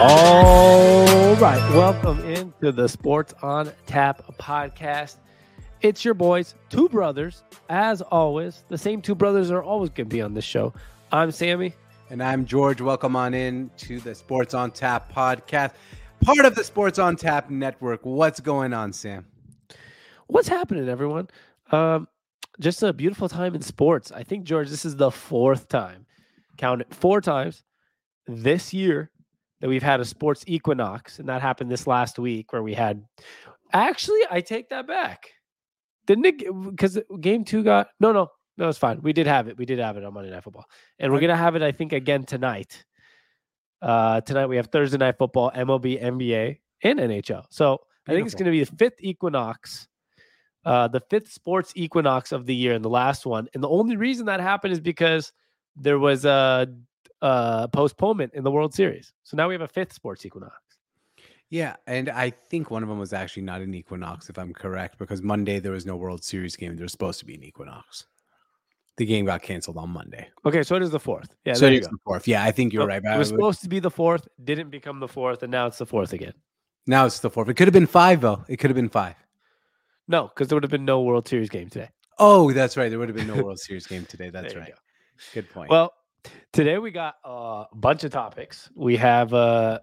[0.00, 1.70] All right.
[1.72, 5.18] Welcome into the Sports on Tap podcast.
[5.82, 7.44] It's your boys, two brothers.
[7.68, 10.74] As always, the same two brothers are always going to be on this show.
[11.12, 11.74] I'm Sammy.
[12.10, 12.80] And I'm George.
[12.80, 15.74] Welcome on in to the Sports on Tap podcast,
[16.22, 18.00] part of the Sports on Tap network.
[18.02, 19.24] What's going on, Sam?
[20.26, 21.28] What's happening, everyone?
[21.70, 22.08] Um,
[22.58, 24.10] just a beautiful time in sports.
[24.10, 26.06] I think, George, this is the fourth time,
[26.56, 27.62] count it four times
[28.26, 29.10] this year
[29.60, 33.04] that we've had a sports equinox, and that happened this last week where we had.
[33.72, 35.30] Actually, I take that back.
[36.06, 36.70] Didn't it?
[36.70, 38.28] Because game two got no, no,
[38.58, 38.68] no.
[38.68, 39.00] It's fine.
[39.02, 39.56] We did have it.
[39.56, 40.66] We did have it on Monday Night Football,
[40.98, 41.62] and we're gonna have it.
[41.62, 42.84] I think again tonight.
[43.80, 47.44] Uh, tonight we have Thursday Night Football, MLB, NBA, and NHL.
[47.50, 49.88] So I think it's gonna be the fifth equinox.
[50.64, 53.48] Uh, the fifth sports equinox of the year and the last one.
[53.52, 55.30] And the only reason that happened is because
[55.76, 56.66] there was a
[57.24, 59.12] uh, postponement in the World Series.
[59.24, 60.54] So now we have a fifth sports equinox.
[61.50, 64.98] Yeah, and I think one of them was actually not an equinox, if I'm correct,
[64.98, 66.76] because Monday there was no World Series game.
[66.76, 68.06] There was supposed to be an equinox.
[68.96, 70.28] The game got canceled on Monday.
[70.46, 71.28] Okay, so it is the fourth.
[71.44, 72.28] Yeah, so it is the fourth.
[72.28, 73.02] Yeah, I think you're So right.
[73.04, 75.86] It was supposed to be the fourth, didn't become the fourth, and now it's the
[75.86, 76.34] fourth again.
[76.86, 77.48] now it's the fourth.
[77.48, 78.44] It could have been five though.
[78.48, 79.16] It could have been five.
[80.08, 81.88] No, because there would have been no World Series game today.
[82.18, 82.88] Oh, that's right.
[82.90, 84.30] There would have been no World Series game today.
[84.30, 84.68] That's right.
[84.68, 84.74] go.
[85.32, 85.70] Good point.
[85.70, 85.92] Well,
[86.52, 88.70] today we got a bunch of topics.
[88.74, 89.80] We have uh,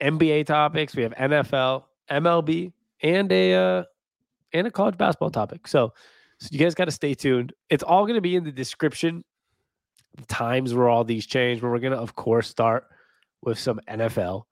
[0.00, 3.84] NBA topics, we have NFL, MLB, and a uh,
[4.52, 5.66] and a college basketball topic.
[5.66, 5.92] So,
[6.38, 7.52] so you guys got to stay tuned.
[7.70, 9.24] It's all going to be in the description.
[10.16, 11.62] The times where all these change.
[11.62, 12.84] But we're going to, of course, start
[13.42, 14.42] with some NFL.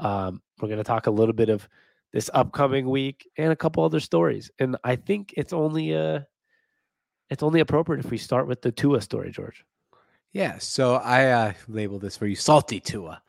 [0.00, 1.68] Um, we're going to talk a little bit of
[2.12, 4.50] this upcoming week and a couple other stories.
[4.58, 6.20] And I think it's only uh
[7.28, 9.64] it's only appropriate if we start with the Tua story, George.
[10.34, 13.22] Yeah, so I uh, labeled this for you salty Tua,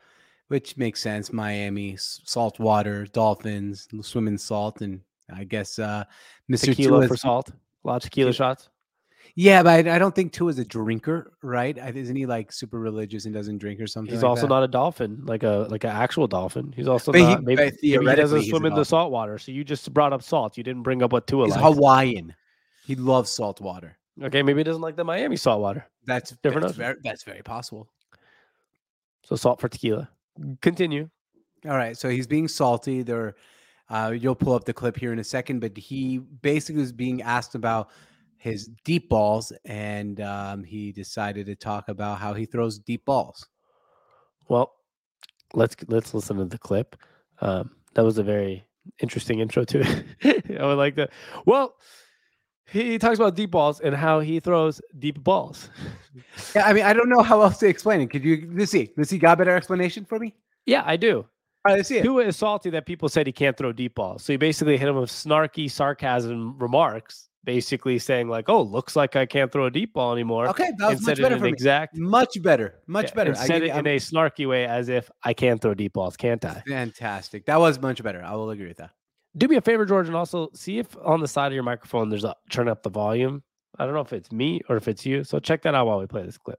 [0.48, 1.32] which makes sense.
[1.32, 5.00] Miami, salt water, dolphins, swim in salt, and
[5.32, 6.04] I guess uh,
[6.50, 6.66] Mr.
[6.66, 7.48] tequila Tua's- for salt.
[7.50, 7.52] A
[7.86, 8.68] lot of tequila shots.
[9.36, 11.78] Yeah, but I, I don't think Tua's a drinker, right?
[11.78, 14.12] I- Isn't he like super religious and doesn't drink or something?
[14.12, 14.48] He's like also that?
[14.48, 16.72] not a dolphin, like a like an actual dolphin.
[16.74, 17.44] He's also But he- not.
[17.44, 19.38] maybe, but maybe he doesn't swim in the salt water.
[19.38, 20.56] So you just brought up salt.
[20.56, 21.62] You didn't bring up what Tua He's likes.
[21.62, 22.34] Hawaiian.
[22.84, 23.96] He loves salt water.
[24.22, 25.86] Okay, maybe he doesn't like the Miami salt water.
[26.06, 27.88] That's Different That's very, that's very possible.
[29.24, 30.08] So salt for tequila.
[30.62, 31.10] Continue.
[31.64, 33.02] All right, so he's being salty.
[33.02, 33.34] There,
[33.90, 37.22] uh, you'll pull up the clip here in a second, but he basically was being
[37.22, 37.90] asked about
[38.38, 43.46] his deep balls, and um, he decided to talk about how he throws deep balls.
[44.48, 44.72] Well,
[45.54, 46.96] let's let's listen to the clip.
[47.40, 48.64] Um, that was a very
[49.00, 50.44] interesting intro to it.
[50.60, 51.10] I would like that.
[51.44, 51.76] Well,
[52.68, 55.70] he talks about deep balls and how he throws deep balls.
[56.54, 58.08] Yeah, I mean, I don't know how else to explain it.
[58.10, 58.90] Could you let's see?
[58.96, 59.18] Let's see.
[59.18, 60.34] Got a better explanation for me?
[60.64, 61.18] Yeah, I do.
[61.18, 61.24] All
[61.66, 62.02] right, let's see it.
[62.04, 64.24] Tua is salty that people said he can't throw deep balls.
[64.24, 69.14] So he basically hit him with snarky sarcasm remarks, basically saying like, "Oh, looks like
[69.16, 71.50] I can't throw a deep ball anymore." Okay, that was much better for me.
[71.50, 72.76] exact, Much better.
[72.86, 73.32] Much yeah, better.
[73.32, 76.16] I said it you- in a snarky way, as if I can't throw deep balls,
[76.16, 76.62] can't I?
[76.66, 77.44] fantastic.
[77.46, 78.22] That was much better.
[78.24, 78.90] I will agree with that.
[79.36, 82.08] Do me a favor, George, and also see if on the side of your microphone
[82.08, 83.42] there's a turn up the volume.
[83.78, 85.24] I don't know if it's me or if it's you.
[85.24, 86.58] So check that out while we play this clip.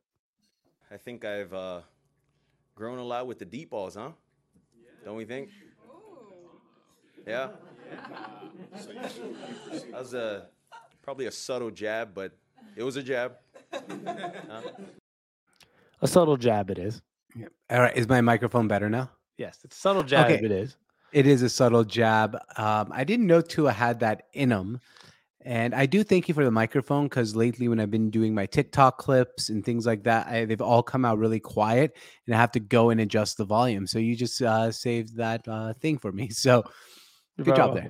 [0.92, 1.82] I think I've uh,
[2.76, 4.12] grown a lot with the deep balls, huh?
[5.04, 5.50] Don't we think?
[7.26, 7.50] Yeah.
[8.72, 10.48] That was a
[11.02, 12.32] probably a subtle jab, but
[12.76, 13.34] it was a jab.
[16.02, 17.02] A subtle jab it is.
[17.70, 19.10] All right, is my microphone better now?
[19.38, 20.46] Yes, it's a subtle jab Okay.
[20.46, 20.78] it is.
[21.18, 22.38] It is a subtle jab.
[22.58, 24.80] Um, I didn't know Tua had that in him.
[25.42, 28.46] And I do thank you for the microphone because lately, when I've been doing my
[28.46, 32.38] TikTok clips and things like that, I, they've all come out really quiet and I
[32.38, 33.88] have to go and adjust the volume.
[33.88, 36.30] So you just uh, saved that uh, thing for me.
[36.34, 36.64] So
[37.36, 37.90] You're good job there.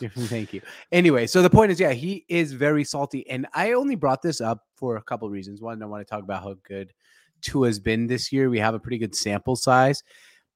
[0.16, 0.62] Thank you.
[0.92, 3.28] Anyway, so the point is, yeah, he is very salty.
[3.28, 5.60] And I only brought this up for a couple reasons.
[5.60, 6.94] One, I want to talk about how good
[7.42, 8.48] Tua has been this year.
[8.48, 10.02] We have a pretty good sample size.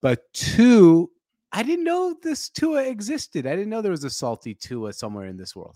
[0.01, 1.11] But two,
[1.57, 3.47] I didn't know this Tua existed.
[3.47, 5.75] I didn't know there was a salty Tua somewhere in this world.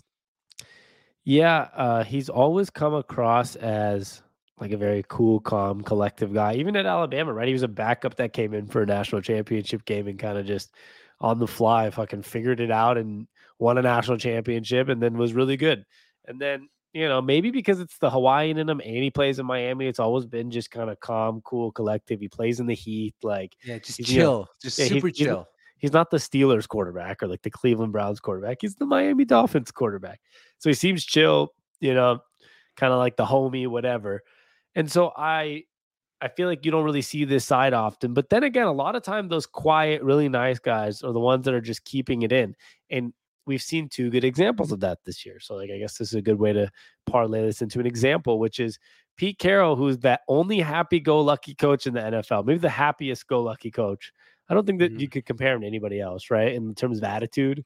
[1.23, 4.21] Yeah, uh, he's always come across as
[4.59, 6.53] like a very cool, calm, collective guy.
[6.53, 7.47] Even at Alabama, right?
[7.47, 10.45] He was a backup that came in for a national championship game and kind of
[10.45, 10.75] just
[11.19, 13.27] on the fly fucking figured it out and
[13.57, 15.83] won a national championship and then was really good.
[16.27, 19.47] And then, you know, maybe because it's the Hawaiian in him and he plays in
[19.47, 22.19] Miami, it's always been just kind of calm, cool, collective.
[22.19, 23.15] He plays in the heat.
[23.23, 24.49] Like Yeah, just He's, you know, chill.
[24.61, 25.47] just yeah, super he's- chill.
[25.81, 28.59] He's not the Steelers quarterback or like the Cleveland Browns quarterback.
[28.61, 30.21] He's the Miami Dolphins quarterback.
[30.59, 31.49] So he seems chill,
[31.79, 32.19] you know,
[32.77, 34.21] kind of like the homie, whatever.
[34.75, 35.63] And so I
[36.21, 38.13] I feel like you don't really see this side often.
[38.13, 41.45] But then again, a lot of time those quiet, really nice guys are the ones
[41.45, 42.55] that are just keeping it in.
[42.91, 43.11] And
[43.47, 45.39] we've seen two good examples of that this year.
[45.39, 46.69] So like I guess this is a good way to
[47.07, 48.77] parlay this into an example, which is
[49.17, 54.11] Pete Carroll, who's that only happy-go-lucky coach in the NFL, maybe the happiest go-lucky coach.
[54.49, 54.99] I don't think that Mhm.
[54.99, 56.53] you could compare him to anybody else, right?
[56.53, 57.63] In terms of attitude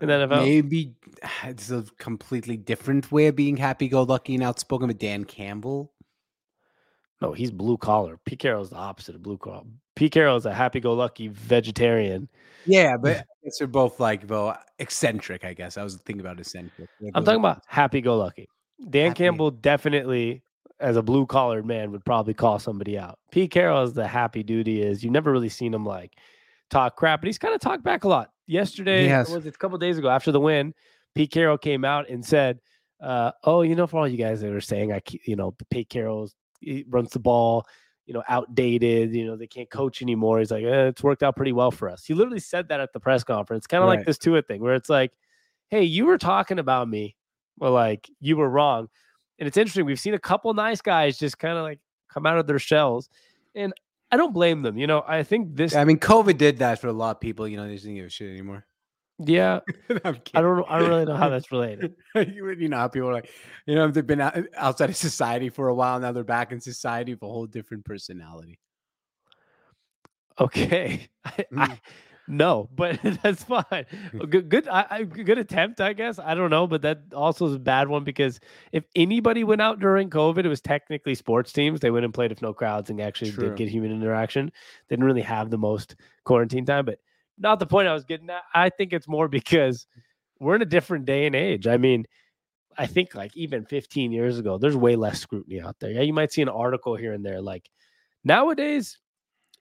[0.00, 0.42] in the NFL.
[0.44, 0.92] Maybe
[1.44, 5.92] it's a completely different way of being happy-go-lucky and outspoken with Dan Campbell.
[7.22, 8.18] No, he's blue collar.
[8.26, 9.64] Pete Carroll's the opposite of blue collar.
[9.94, 12.28] Pete Carroll is a happy-go-lucky vegetarian.
[12.66, 15.42] Yeah, but I guess they're both like well eccentric.
[15.44, 16.90] I guess I was thinking about eccentric.
[17.00, 18.48] They're I'm talking about happy-go-lucky.
[18.90, 20.42] Dan Happy- Campbell definitely,
[20.80, 23.18] as a blue-collared man, would probably call somebody out.
[23.30, 25.02] Pete Carroll is the happy dude he is.
[25.02, 26.16] You've never really seen him like
[26.70, 28.30] talk crap, but he's kind of talked back a lot.
[28.46, 29.28] Yesterday, has.
[29.28, 30.74] was it a couple days ago after the win?
[31.14, 32.60] Pete Carroll came out and said,
[33.00, 35.88] uh, "Oh, you know, for all you guys that are saying, I, you know, Pete
[35.88, 37.66] Carroll's he runs the ball."
[38.04, 39.12] You know, outdated.
[39.14, 40.38] You know, they can't coach anymore.
[40.38, 42.04] He's like, eh, it's worked out pretty well for us.
[42.04, 44.76] He literally said that at the press conference, kind of like this Tua thing, where
[44.76, 45.10] it's like,
[45.70, 47.16] hey, you were talking about me,
[47.58, 48.88] well, like you were wrong.
[49.38, 49.84] And it's interesting.
[49.84, 51.78] We've seen a couple nice guys just kind of like
[52.12, 53.08] come out of their shells.
[53.54, 53.72] And
[54.10, 54.78] I don't blame them.
[54.78, 57.46] You know, I think this, I mean, COVID did that for a lot of people.
[57.48, 58.64] You know, they just didn't give a shit anymore.
[59.18, 59.60] yeah,
[59.90, 59.98] I
[60.40, 61.94] don't, I don't really know how that's related.
[62.14, 63.30] you you know how people are like,
[63.66, 65.98] you know, they've been out, outside of society for a while.
[66.00, 68.58] Now they're back in society with a whole different personality.
[70.38, 71.08] Okay.
[71.24, 71.78] I, I, Mm.
[72.28, 73.86] No, but that's fine.
[74.12, 74.18] Hmm.
[74.18, 76.18] Good, good, I, good attempt, I guess.
[76.18, 78.40] I don't know, but that also is a bad one because
[78.72, 81.80] if anybody went out during COVID, it was technically sports teams.
[81.80, 83.48] They went and played if no crowds and actually True.
[83.48, 84.52] did get human interaction.
[84.88, 86.98] They didn't really have the most quarantine time, but
[87.38, 88.42] not the point I was getting at.
[88.54, 89.86] I think it's more because
[90.40, 91.66] we're in a different day and age.
[91.66, 92.06] I mean,
[92.78, 95.90] I think like even 15 years ago, there's way less scrutiny out there.
[95.90, 97.40] Yeah, you might see an article here and there.
[97.40, 97.70] Like
[98.24, 98.98] nowadays,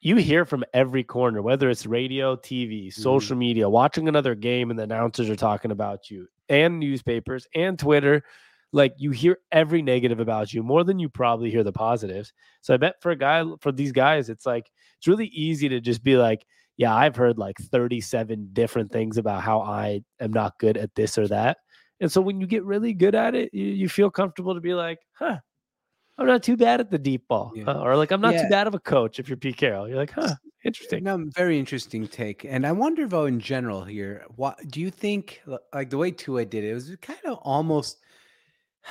[0.02, 3.02] you hear from every corner, whether it's radio, TV, mm-hmm.
[3.02, 7.78] social media, watching another game, and the announcers are talking about you, and newspapers and
[7.80, 8.24] Twitter.
[8.72, 12.34] Like you hear every negative about you more than you probably hear the positives.
[12.62, 15.80] So I bet for a guy, for these guys, it's like it's really easy to
[15.80, 16.46] just be like,
[16.78, 21.18] yeah, I've heard like 37 different things about how I am not good at this
[21.18, 21.58] or that.
[22.02, 24.74] And so when you get really good at it, you, you feel comfortable to be
[24.74, 25.38] like, huh,
[26.18, 27.52] I'm not too bad at the deep ball.
[27.56, 27.66] Yeah.
[27.66, 28.44] huh, Or like, I'm not Yeah.
[28.44, 29.88] too bad of a coach if you're Pete Carroll.
[29.88, 31.04] You're like, huh, interesting.
[31.04, 32.46] No, very interesting take.
[32.46, 35.42] And I wonder, though, in general here, what do you think?
[35.74, 37.98] Like the way Tua did it, it was kind of almost.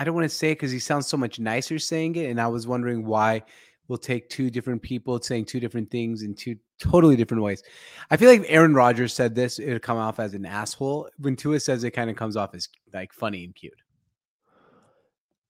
[0.00, 2.40] I don't want to say it because he sounds so much nicer saying it, and
[2.40, 3.42] I was wondering why
[3.88, 7.62] we'll take two different people saying two different things in two totally different ways.
[8.10, 11.08] I feel like Aaron Rodgers said this, it would come off as an asshole.
[11.18, 13.74] When Tua says it, kind of comes off as like funny and cute.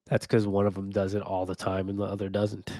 [0.09, 2.71] That's because one of them does it all the time and the other doesn't.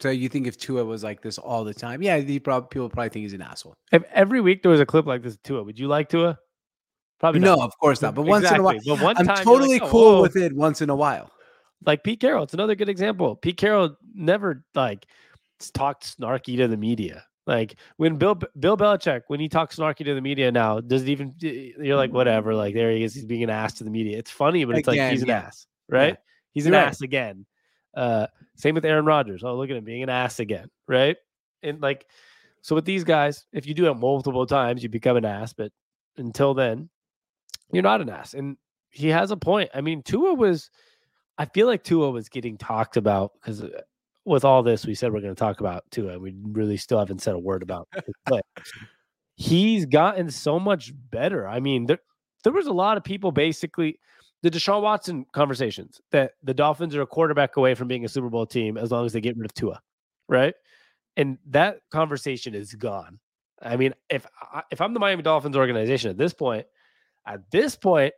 [0.00, 2.88] So you think if Tua was like this all the time, yeah, he probably people
[2.88, 3.74] probably think he's an asshole.
[3.92, 6.38] If every week there was a clip like this, Tua, would you like Tua?
[7.18, 8.14] Probably No, of course not.
[8.14, 10.56] But once in a while, one I'm totally like, "Oh, cool whoa." with it.
[10.56, 11.30] Once in a while.
[11.84, 12.44] like Pete Carroll.
[12.44, 13.36] It's another good example.
[13.36, 15.06] Pete Carroll never like
[15.74, 17.24] talked snarky to the media.
[17.46, 21.08] Like when Bill Bill Belichick, when he talks snarky to the media now, does it
[21.08, 24.16] even you're like whatever, like there he is, he's being an ass to the media.
[24.18, 25.38] It's funny, but it's like Again, he's an yeah.
[25.38, 26.16] ass, right?
[26.52, 26.86] He's an right.
[26.86, 27.46] ass again.
[27.94, 28.26] Uh
[28.56, 29.42] same with Aaron Rodgers.
[29.44, 31.16] Oh, look at him being an ass again, right?
[31.62, 32.06] And like
[32.62, 35.72] so with these guys, if you do it multiple times, you become an ass, but
[36.16, 36.90] until then,
[37.72, 38.34] you're not an ass.
[38.34, 38.56] And
[38.90, 39.70] he has a point.
[39.74, 40.70] I mean, Tua was
[41.38, 43.64] I feel like Tua was getting talked about because
[44.24, 46.12] with all this, we said we're going to talk about Tua.
[46.12, 48.04] and We really still haven't said a word about it.
[48.26, 48.44] But
[49.36, 51.48] he's gotten so much better.
[51.48, 51.98] I mean, there,
[52.44, 53.98] there was a lot of people basically
[54.42, 58.30] the Deshaun Watson conversations that the Dolphins are a quarterback away from being a Super
[58.30, 59.80] Bowl team as long as they get rid of Tua,
[60.28, 60.54] right?
[61.16, 63.18] And that conversation is gone.
[63.62, 66.66] I mean, if I, if I'm the Miami Dolphins organization at this point,
[67.26, 68.14] at this point,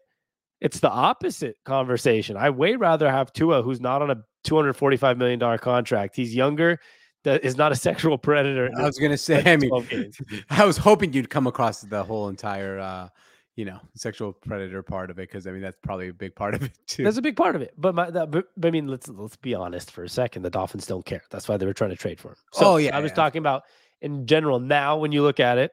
[0.61, 2.37] it's the opposite conversation.
[2.37, 6.15] I way rather have Tua, who's not on a $245 million contract.
[6.15, 6.79] He's younger,
[7.25, 8.71] that is not a sexual predator.
[8.79, 9.43] I was gonna say.
[9.45, 10.21] I mean, games.
[10.51, 13.09] I was hoping you'd come across the whole entire, uh,
[13.57, 16.55] you know, sexual predator part of it because I mean that's probably a big part
[16.55, 17.05] of it too.
[17.05, 17.75] That's a big part of it.
[17.77, 20.43] But my, that, but, but I mean, let's let's be honest for a second.
[20.43, 21.23] The Dolphins don't care.
[21.31, 22.37] That's why they were trying to trade for him.
[22.53, 23.17] So Oh, yeah, I was yeah.
[23.17, 23.65] talking about
[24.01, 24.59] in general.
[24.59, 25.73] Now, when you look at it,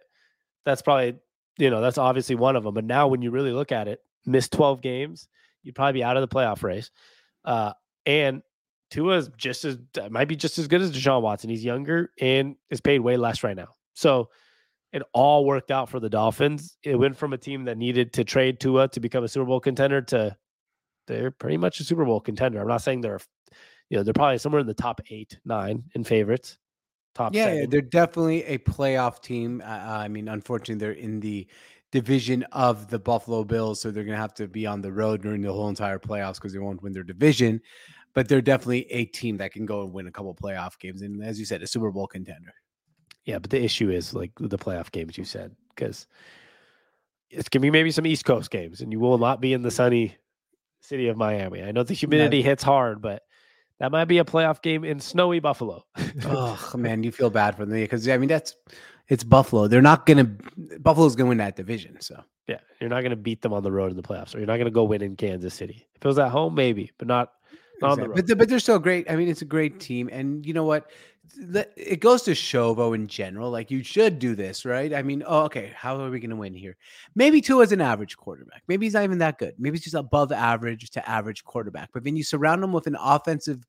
[0.65, 1.15] that's probably
[1.57, 2.73] you know that's obviously one of them.
[2.73, 5.27] But now, when you really look at it, missed twelve games,
[5.63, 6.91] you'd probably be out of the playoff race.
[7.45, 7.71] Uh,
[8.05, 8.41] and
[8.91, 9.77] Tua's just as
[10.09, 11.49] might be just as good as Deshaun Watson.
[11.49, 13.69] He's younger and is paid way less right now.
[13.93, 14.29] So
[14.91, 16.77] it all worked out for the Dolphins.
[16.83, 19.59] It went from a team that needed to trade Tua to become a Super Bowl
[19.59, 20.35] contender to
[21.07, 22.61] they're pretty much a Super Bowl contender.
[22.61, 23.19] I'm not saying they're
[23.89, 26.57] you know they're probably somewhere in the top eight, nine in favorites.
[27.15, 29.61] Top yeah, they're definitely a playoff team.
[29.65, 31.47] Uh, I mean, unfortunately, they're in the
[31.91, 35.23] division of the Buffalo Bills, so they're going to have to be on the road
[35.23, 37.61] during the whole entire playoffs because they won't win their division.
[38.13, 41.23] But they're definitely a team that can go and win a couple playoff games, and
[41.23, 42.53] as you said, a Super Bowl contender.
[43.29, 46.07] Yeah, but the issue is like the playoff games you said because
[47.29, 49.69] it's gonna be maybe some East Coast games, and you will not be in the
[49.69, 50.15] sunny
[50.79, 51.61] city of Miami.
[51.61, 53.21] I know the humidity hits hard, but
[53.79, 55.85] that might be a playoff game in snowy Buffalo.
[56.25, 58.55] oh man, you feel bad for them because I mean that's
[59.09, 59.67] it's Buffalo.
[59.67, 60.35] They're not gonna
[60.79, 62.01] Buffalo's gonna win that division.
[62.01, 64.47] So yeah, you're not gonna beat them on the road in the playoffs, or you're
[64.47, 65.87] not gonna go win in Kansas City.
[65.93, 67.31] If it was at home, maybe, but not.
[67.79, 68.27] not on the road.
[68.27, 69.07] But, but they're still great.
[69.07, 70.89] I mean, it's a great team, and you know what?
[71.37, 74.93] It goes to show, though, in general, like you should do this, right?
[74.93, 76.75] I mean, oh, okay, how are we going to win here?
[77.15, 78.63] Maybe Tua is an average quarterback.
[78.67, 79.53] Maybe he's not even that good.
[79.57, 81.89] Maybe he's just above average to average quarterback.
[81.93, 83.65] But then you surround him with an offensive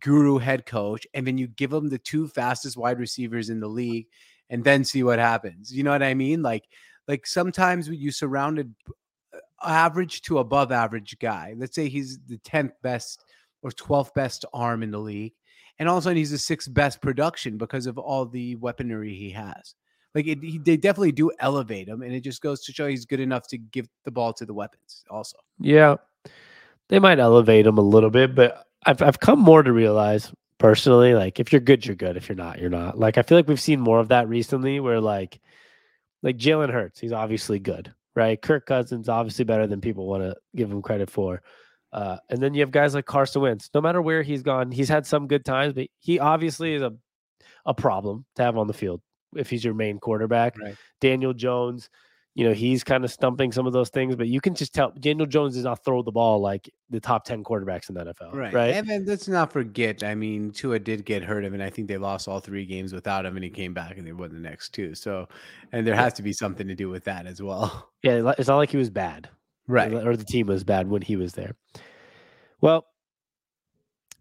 [0.00, 3.68] guru head coach, and then you give him the two fastest wide receivers in the
[3.68, 4.06] league,
[4.50, 5.72] and then see what happens.
[5.72, 6.42] You know what I mean?
[6.42, 6.64] Like,
[7.08, 8.74] like sometimes when you surrounded
[9.62, 11.54] average to above average guy.
[11.56, 13.24] Let's say he's the 10th best
[13.62, 15.34] or 12th best arm in the league.
[15.78, 19.14] And all of a sudden he's the sixth best production because of all the weaponry
[19.14, 19.74] he has.
[20.14, 23.04] Like it, he, they definitely do elevate him, and it just goes to show he's
[23.04, 25.04] good enough to give the ball to the weapons.
[25.10, 25.96] Also, Yeah,
[26.88, 31.12] they might elevate him a little bit, but I've I've come more to realize personally,
[31.12, 32.16] like if you're good, you're good.
[32.16, 32.98] If you're not, you're not.
[32.98, 35.38] Like I feel like we've seen more of that recently, where like
[36.22, 38.40] like Jalen Hurts, he's obviously good, right?
[38.40, 41.42] Kirk Cousins obviously better than people want to give him credit for.
[41.92, 43.70] Uh, and then you have guys like Carson Wentz.
[43.74, 46.92] No matter where he's gone, he's had some good times, but he obviously is a
[47.66, 49.02] a problem to have on the field
[49.34, 50.58] if he's your main quarterback.
[50.58, 50.76] Right.
[51.00, 51.90] Daniel Jones,
[52.34, 54.92] you know, he's kind of stumping some of those things, but you can just tell
[54.92, 58.34] Daniel Jones does not throw the ball like the top 10 quarterbacks in the NFL.
[58.34, 58.54] Right.
[58.54, 58.74] Right.
[58.74, 61.88] And then let's not forget, I mean, Tua did get hurt of, and I think
[61.88, 64.38] they lost all three games without him, and he came back and they won the
[64.38, 64.94] next two.
[64.94, 65.28] So,
[65.72, 67.90] and there has to be something to do with that as well.
[68.02, 68.32] Yeah.
[68.38, 69.28] It's not like he was bad.
[69.68, 69.92] Right.
[69.92, 71.56] Or the team was bad when he was there.
[72.60, 72.86] Well,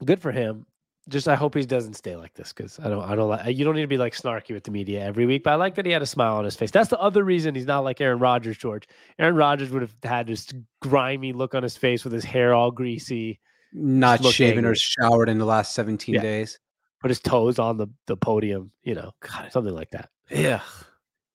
[0.04, 0.66] good for him.
[1.08, 3.64] Just I hope he doesn't stay like this because I don't I don't like you
[3.64, 5.44] don't need to be like snarky with the media every week.
[5.44, 6.72] But I like that he had a smile on his face.
[6.72, 8.88] That's the other reason he's not like Aaron Rodgers, George.
[9.20, 12.72] Aaron Rodgers would have had this grimy look on his face with his hair all
[12.72, 13.40] greasy,
[13.72, 16.22] Not shaven or showered in the last 17 Yeah.
[16.22, 16.58] days.
[17.02, 19.12] put his toes on the, the podium, you know,
[19.52, 20.10] something like that.
[20.32, 20.62] Yeah.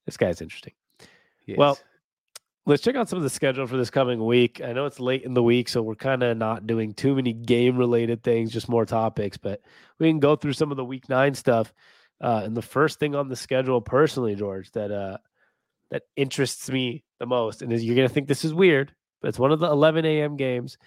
[0.05, 0.73] This guy's interesting.
[1.55, 1.79] Well,
[2.65, 4.61] let's check out some of the schedule for this coming week.
[4.63, 7.33] I know it's late in the week, so we're kind of not doing too many
[7.33, 9.61] game related things, just more topics, but
[9.99, 11.73] we can go through some of the week nine stuff.
[12.19, 15.17] Uh, and the first thing on the schedule, personally, George, that uh,
[15.89, 19.39] that interests me the most, and is you're gonna think this is weird, but it's
[19.39, 20.37] one of the 11 a.m.
[20.37, 20.77] games,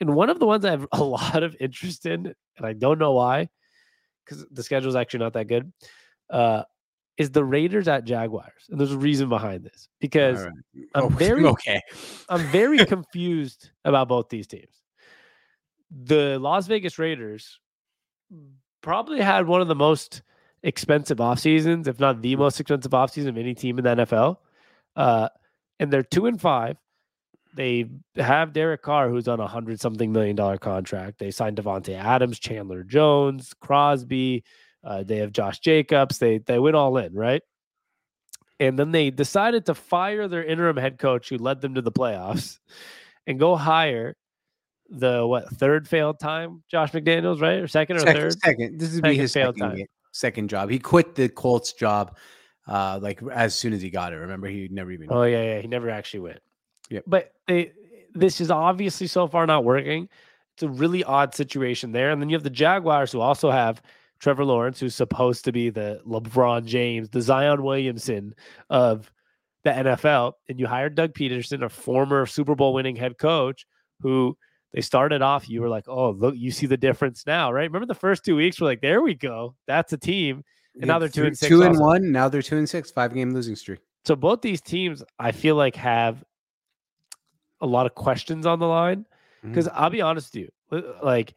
[0.00, 2.98] and one of the ones I have a lot of interest in, and I don't
[2.98, 3.48] know why,
[4.24, 5.72] because the schedule is actually not that good.
[6.28, 6.64] Uh,
[7.18, 10.52] is the Raiders at Jaguars, and there's a reason behind this because right.
[10.94, 11.80] I'm very okay.
[12.28, 14.82] I'm very confused about both these teams.
[15.90, 17.58] The Las Vegas Raiders
[18.80, 20.22] probably had one of the most
[20.62, 24.04] expensive off seasons, if not the most expensive off season of any team in the
[24.04, 24.38] NFL.
[24.96, 25.28] Uh,
[25.78, 26.76] and they're two and five.
[27.54, 31.18] They have Derek Carr, who's on a hundred something million dollar contract.
[31.18, 34.44] They signed Davante Adams, Chandler Jones, Crosby.
[34.84, 36.18] Uh, they have Josh Jacobs.
[36.18, 37.42] They they went all in, right?
[38.60, 41.92] And then they decided to fire their interim head coach, who led them to the
[41.92, 42.58] playoffs,
[43.26, 44.16] and go hire
[44.88, 48.40] the what third failed time Josh McDaniels, right, or second or Second, third?
[48.40, 48.80] second.
[48.80, 49.86] This would be his failed second, time.
[50.12, 50.70] second job.
[50.70, 52.16] He quit the Colts job
[52.68, 54.16] uh like as soon as he got it.
[54.16, 55.60] Remember, he never even Oh yeah, yeah.
[55.60, 56.40] He never actually went.
[56.90, 57.04] Yep.
[57.06, 57.72] But they,
[58.14, 60.08] this is obviously so far not working.
[60.54, 62.10] It's a really odd situation there.
[62.10, 63.80] And then you have the Jaguars who also have
[64.22, 68.34] Trevor Lawrence, who's supposed to be the LeBron James, the Zion Williamson
[68.70, 69.10] of
[69.64, 70.34] the NFL.
[70.48, 73.66] And you hired Doug Pederson, a former Super Bowl winning head coach,
[74.00, 74.38] who
[74.72, 75.48] they started off.
[75.48, 77.64] You were like, oh, look, you see the difference now, right?
[77.68, 78.60] Remember the first two weeks?
[78.60, 79.56] We're like, there we go.
[79.66, 80.44] That's a team.
[80.76, 81.82] And now they're two and six Two and also.
[81.82, 82.12] one.
[82.12, 82.92] Now they're two and six.
[82.92, 83.80] Five game losing streak.
[84.04, 86.24] So both these teams, I feel like have
[87.60, 89.04] a lot of questions on the line.
[89.38, 89.48] Mm-hmm.
[89.48, 91.34] Because I'll be honest with you, like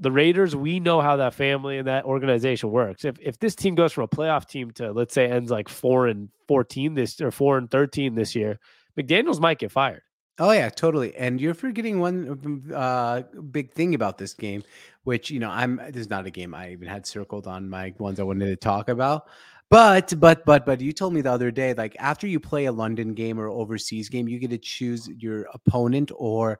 [0.00, 3.04] the Raiders, we know how that family and that organization works.
[3.04, 6.06] If if this team goes from a playoff team to let's say ends like four
[6.06, 8.58] and fourteen this or four and thirteen this year,
[8.98, 10.02] McDaniels might get fired.
[10.38, 11.14] Oh yeah, totally.
[11.16, 14.62] And you're forgetting one uh, big thing about this game,
[15.04, 15.76] which you know I'm.
[15.76, 18.56] This is not a game I even had circled on my ones I wanted to
[18.56, 19.28] talk about.
[19.68, 22.72] But but but but you told me the other day, like after you play a
[22.72, 26.58] London game or overseas game, you get to choose your opponent or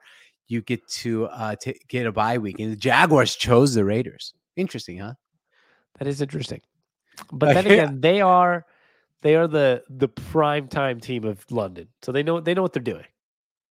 [0.51, 4.35] you get to uh t- get a bye week, and the Jaguars chose the Raiders.
[4.57, 5.15] Interesting, huh?
[5.99, 6.61] That is interesting.
[7.33, 8.65] But then again, they are
[9.23, 11.89] they are the the prime time team of London.
[12.03, 13.05] So they know they know what they're doing.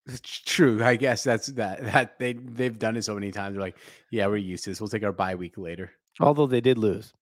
[0.07, 0.83] It's true.
[0.83, 3.53] I guess that's that that they they've done it so many times.
[3.55, 3.77] They're like,
[4.11, 4.79] yeah, we're used to this.
[4.81, 5.91] We'll take our bye week later.
[6.19, 7.13] Although they did lose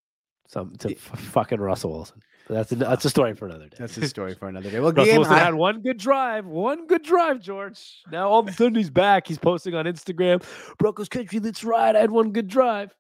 [0.47, 0.95] some to Yeah.
[0.97, 2.21] f- fucking Russell Wilson.
[2.49, 3.75] That's a, that's a story for another day.
[3.77, 4.79] That's a story for another day.
[4.79, 8.01] Well, Russell Wilson I- had one good drive, one good drive, George.
[8.11, 9.27] Now all of a sudden he's back.
[9.27, 10.43] He's posting on Instagram,
[10.77, 11.95] Broncos country, let's ride.
[11.95, 12.93] I had one good drive.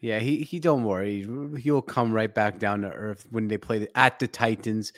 [0.00, 1.26] Yeah, he he don't worry.
[1.60, 4.92] He'll come right back down to earth when they play the, at the Titans.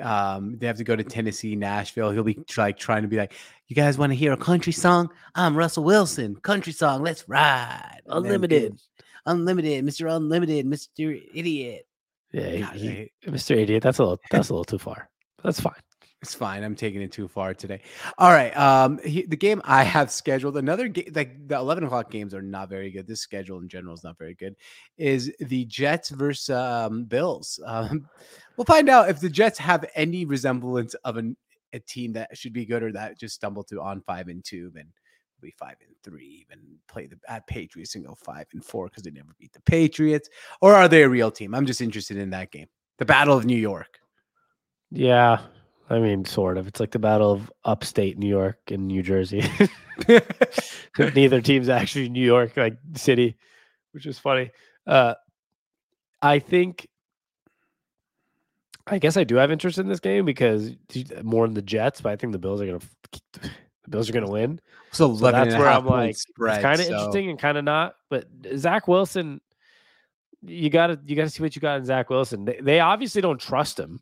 [0.00, 2.10] Um, they have to go to Tennessee, Nashville.
[2.10, 3.34] He'll be like trying to be like,
[3.68, 5.10] "You guys want to hear a country song?
[5.34, 6.36] I'm Russell Wilson.
[6.36, 7.02] Country song.
[7.02, 8.00] Let's ride.
[8.06, 8.80] Unlimited.
[9.26, 11.86] unlimited, Mister Unlimited, Mister Idiot."
[12.32, 13.56] Yeah, God, he- he- Mr.
[13.56, 13.82] Idiot.
[13.82, 15.08] That's a little that's a little too far.
[15.42, 15.74] That's fine.
[16.22, 16.64] It's fine.
[16.64, 17.80] I'm taking it too far today.
[18.18, 18.54] All right.
[18.54, 22.42] Um, he, the game I have scheduled, another game, like the 11 o'clock games are
[22.42, 23.06] not very good.
[23.06, 24.54] This schedule in general is not very good.
[24.98, 27.58] Is the Jets versus um, Bills?
[27.64, 28.06] Um,
[28.58, 31.38] we'll find out if the Jets have any resemblance of an,
[31.72, 34.70] a team that should be good or that just stumbled to on five and two
[34.76, 34.88] and
[35.40, 39.02] be five and three, even play the at Patriots and go five and four because
[39.02, 40.28] they never beat the Patriots,
[40.60, 41.54] or are they a real team?
[41.54, 42.68] I'm just interested in that game,
[42.98, 43.98] the Battle of New York.
[44.90, 45.40] Yeah.
[45.90, 46.68] I mean, sort of.
[46.68, 49.42] It's like the battle of upstate New York and New Jersey.
[50.98, 53.36] Neither team's actually New York, like city,
[53.90, 54.52] which is funny.
[54.86, 55.14] Uh,
[56.22, 56.86] I think,
[58.86, 60.70] I guess I do have interest in this game because
[61.24, 62.78] more in the Jets, but I think the Bills are gonna,
[63.42, 63.50] f-
[63.84, 64.60] the Bills are gonna win.
[64.92, 67.64] So, So that's where I'm like, spread, it's kind of so- interesting and kind of
[67.64, 67.94] not.
[68.08, 69.40] But Zach Wilson,
[70.42, 72.44] you gotta you gotta see what you got in Zach Wilson.
[72.44, 74.00] They, they obviously don't trust him.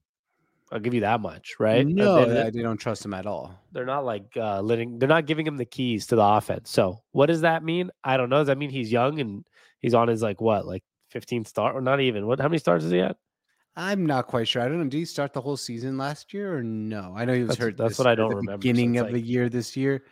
[0.71, 1.87] I'll give you that much, right?
[1.87, 3.59] No, they- I- they don't trust him at all.
[3.73, 6.71] they're not like uh letting they're not giving him the keys to the offense.
[6.71, 7.91] So what does that mean?
[8.05, 8.39] I don't know.
[8.39, 9.45] Does that mean he's young and
[9.81, 10.83] he's on his like what, like
[11.15, 12.27] 15th start or not even?
[12.27, 13.17] What how many starts is he at?
[13.79, 14.61] I'm not quite sure.
[14.61, 14.85] I don't know.
[14.89, 17.15] Did he start the whole season last year or no?
[17.17, 17.77] I know he was That's- hurt.
[17.77, 20.03] that's this- what I don't remember, Beginning it's of the year this year.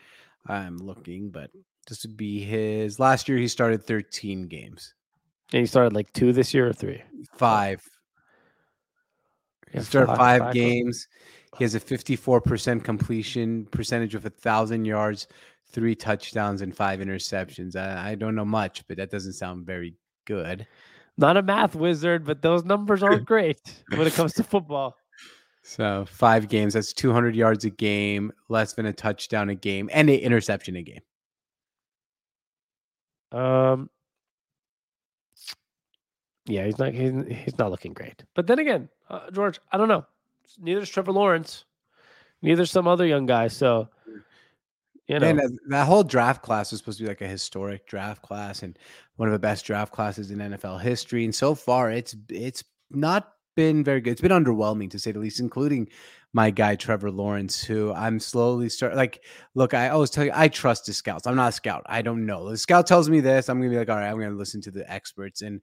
[0.46, 1.50] I'm looking, but
[1.88, 3.38] this would be his last year.
[3.38, 4.94] He started 13 games,
[5.52, 7.02] And he started like two this year or three.
[7.34, 7.82] five.
[9.72, 10.54] He Yeah, started five- five, five.
[10.54, 11.08] games.
[11.58, 15.26] He has a 54% completion percentage with a thousand yards,
[15.72, 17.74] three touchdowns, and five interceptions.
[17.74, 20.66] I, I don't know much, but that doesn't sound very good.
[21.18, 23.60] Not a math wizard, but those numbers aren't great
[23.94, 24.96] when it comes to football.
[25.62, 30.08] So five games, that's 200 yards a game, less than a touchdown a game, and
[30.08, 31.00] an interception a game.
[33.32, 33.90] Um
[36.46, 38.22] yeah, he's not he's, he's not looking great.
[38.34, 40.06] But then again, uh, George, I don't know.
[40.60, 41.64] Neither is Trevor Lawrence.
[42.42, 43.48] Neither some other young guy.
[43.48, 43.88] So
[45.08, 47.86] you know, Man, that, that whole draft class was supposed to be like a historic
[47.86, 48.76] draft class and
[49.16, 51.24] one of the best draft classes in NFL history.
[51.24, 54.12] And so far, it's it's not been very good.
[54.12, 55.88] It's been underwhelming to say the least, including
[56.32, 59.24] my guy Trevor Lawrence, who I'm slowly start like.
[59.54, 61.26] Look, I always tell you, I trust the scouts.
[61.26, 61.82] I'm not a scout.
[61.86, 62.50] I don't know.
[62.50, 63.48] The scout tells me this.
[63.48, 65.42] I'm gonna be like, all right, I'm gonna listen to the experts.
[65.42, 65.60] And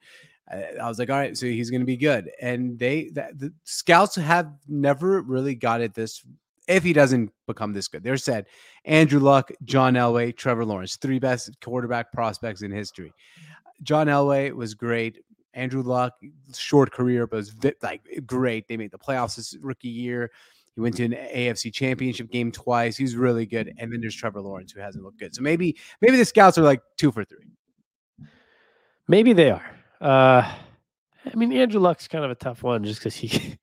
[0.50, 2.32] I, I was like, all right, so he's gonna be good.
[2.42, 6.24] And they, that, the scouts have never really got it this.
[6.68, 8.46] If he doesn't become this good, they're said
[8.86, 13.12] Andrew Luck, John Elway, Trevor Lawrence, three best quarterback prospects in history.
[13.82, 15.20] John Elway was great.
[15.54, 16.14] Andrew Luck,
[16.56, 18.68] short career, but was like great.
[18.68, 20.32] They made the playoffs this rookie year.
[20.76, 22.98] He went to an AFC championship game twice.
[22.98, 23.72] He's really good.
[23.78, 25.36] And then there's Trevor Lawrence, who hasn't looked good.
[25.36, 27.46] So maybe, maybe the scouts are like two for three.
[29.08, 29.80] maybe they are.
[30.02, 30.52] Uh
[31.26, 33.58] I mean Andrew Luck's kind of a tough one just because he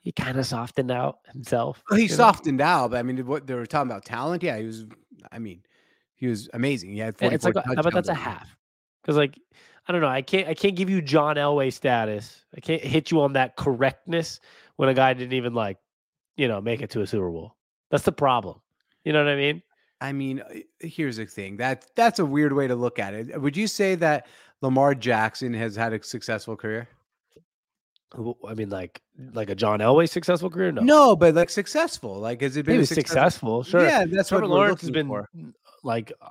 [0.00, 1.82] he kind of softened out himself.
[1.90, 2.16] Well, he you know?
[2.16, 4.86] softened out, but I mean, what they were talking about talent, yeah, he was.
[5.30, 5.62] I mean,
[6.14, 6.92] he was amazing.
[6.92, 8.56] He had Yeah, 44 it's like how about that's a half?
[9.02, 9.38] Because like
[9.88, 12.44] I don't know, I can't I can't give you John Elway status.
[12.56, 14.40] I can't hit you on that correctness
[14.76, 15.78] when a guy didn't even like,
[16.36, 17.56] you know, make it to a Super Bowl.
[17.90, 18.60] That's the problem.
[19.04, 19.62] You know what I mean?
[20.02, 20.42] I mean,
[20.78, 21.56] here's the thing.
[21.58, 23.40] That that's a weird way to look at it.
[23.40, 24.26] Would you say that
[24.62, 26.88] Lamar Jackson has had a successful career?
[28.14, 29.00] Who- I mean, like
[29.32, 30.72] like a John Elway successful career?
[30.72, 32.16] No, No, but like successful.
[32.16, 33.62] Like, has it been he a was success- successful.
[33.62, 35.28] Sure, Yeah, that's Trevor what Lawrence has been for.
[35.84, 36.30] like uh,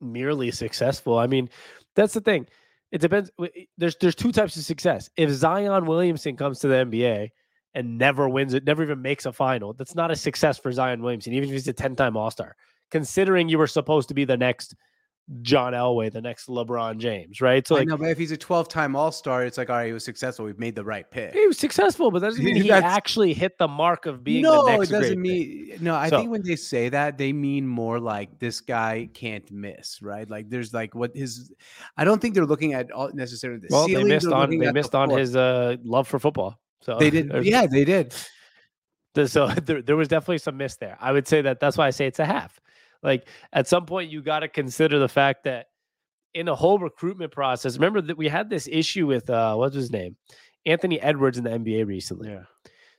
[0.00, 1.18] merely successful.
[1.18, 1.48] I mean,
[1.96, 2.46] that's the thing.
[2.92, 3.30] It depends.
[3.76, 5.10] There's there's two types of success.
[5.16, 7.30] If Zion Williamson comes to the NBA
[7.74, 11.02] and never wins it, never even makes a final, that's not a success for Zion
[11.02, 12.54] Williamson, even if he's a 10 time All Star.
[12.92, 14.76] Considering you were supposed to be the next
[15.40, 17.66] John Elway, the next LeBron James, right?
[17.66, 19.86] So like know, but if he's a 12 time All Star, it's like, all right,
[19.86, 20.44] he was successful.
[20.44, 21.32] We've made the right pick.
[21.32, 24.66] he was successful, but that doesn't mean he actually hit the mark of being no,
[24.66, 25.70] the next it doesn't great pick.
[25.70, 25.94] mean no.
[25.94, 30.02] I So- think when they say that, they mean more like this guy can't miss,
[30.02, 30.28] right?
[30.28, 31.50] Like there's like what his.
[31.96, 34.50] I don't think they're looking at all necessarily the Well, they ceiling, missed they're on
[34.50, 36.58] they at the missed on his uh, love for football.
[36.82, 38.12] So They did, yeah, they did.
[39.26, 40.98] So there, there was definitely some miss there.
[41.00, 42.60] I would say that that's why I say it's a half.
[43.04, 45.66] Like at some point, you got to consider the fact that
[46.32, 49.92] in a whole recruitment process, remember that we had this issue with uh, what's his
[49.92, 50.16] name,
[50.66, 52.30] Anthony Edwards in the NBA recently.
[52.30, 52.44] Yeah.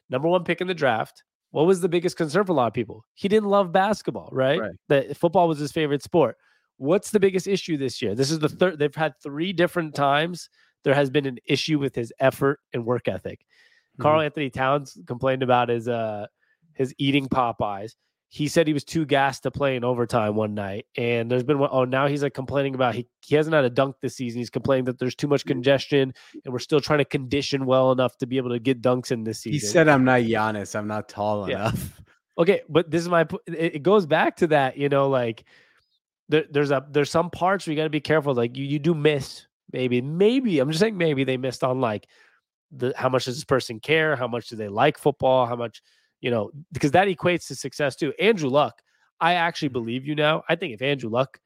[0.10, 1.24] Number one pick in the draft.
[1.52, 3.04] What was the biggest concern for a lot of people?
[3.14, 4.60] He didn't love basketball, right?
[4.60, 4.76] Right.
[4.90, 6.38] That football was his favorite sport.
[6.78, 8.14] What's the biggest issue this year?
[8.14, 8.78] This is the third.
[8.78, 10.50] They've had three different times.
[10.84, 13.46] There has been an issue with his effort and work ethic.
[14.00, 16.28] Karl-Anthony Towns complained about his uh
[16.74, 17.96] his eating Popeyes.
[18.36, 21.58] He said he was too gassed to play in overtime one night, and there's been
[21.58, 24.40] one oh now he's like complaining about he he hasn't had a dunk this season.
[24.40, 28.18] He's complaining that there's too much congestion, and we're still trying to condition well enough
[28.18, 29.54] to be able to get dunks in this season.
[29.54, 30.76] He said, "I'm not Giannis.
[30.76, 31.70] I'm not tall Yeah.
[31.70, 32.02] enough."
[32.38, 35.46] okay, but this is my it, it goes back to that you know like
[36.28, 38.34] there, there's a there's some parts where you got to be careful.
[38.34, 42.06] Like you you do miss maybe maybe I'm just saying maybe they missed on like
[42.72, 44.18] the how much does this person care?
[44.18, 45.46] How much do they like football?
[45.46, 45.82] How much
[46.22, 48.14] you know because that equates to success too.
[48.20, 48.82] Andrew Luck,
[49.20, 49.74] I actually mm-hmm.
[49.74, 50.44] believe you now.
[50.50, 51.40] I think if Andrew Luck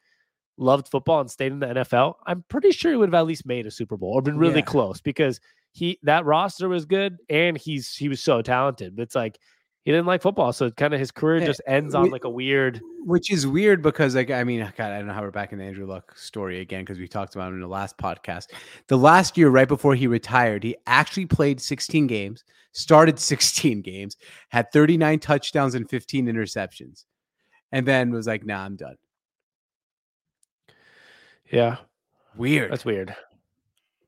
[0.58, 3.46] loved football and stayed in the NFL, I'm pretty sure he would have at least
[3.46, 4.66] made a Super Bowl or been really Yeah.
[4.66, 5.40] close because
[5.72, 8.96] he that roster was good and he's he was so talented.
[8.96, 9.40] But it's like
[9.84, 12.30] he didn't like football, so kind of his career eh, just ends on like a
[12.30, 12.82] weird.
[13.06, 15.58] Which is weird because, like, I mean, God, I don't know how we're back in
[15.58, 18.48] the Andrew Luck story again because we talked about him in the last podcast.
[18.88, 24.18] The last year, right before he retired, he actually played 16 games, started 16 games,
[24.50, 27.06] had 39 touchdowns and 15 interceptions,
[27.72, 28.96] and then was like, "Nah, I'm done."
[31.52, 31.78] Yeah,
[32.36, 32.72] Weird.
[32.72, 33.16] that's weird.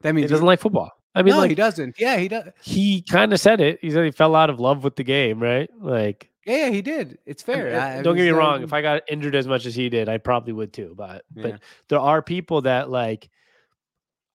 [0.02, 0.92] that means He doesn't like football.
[1.14, 2.00] I mean, no, he doesn't.
[2.00, 2.46] Yeah, he does.
[2.64, 3.80] he kind of said it.
[3.82, 5.70] He said he fell out of love with the game, right?
[5.80, 7.18] Like, Yeah, yeah, he did.
[7.26, 7.76] It's fair.
[7.80, 8.64] uh, I- I don't get me wrong.
[8.64, 10.94] If I got injured as much as he did, I probably would too.
[10.96, 11.44] But Yeah.
[11.44, 13.30] but there are people that like.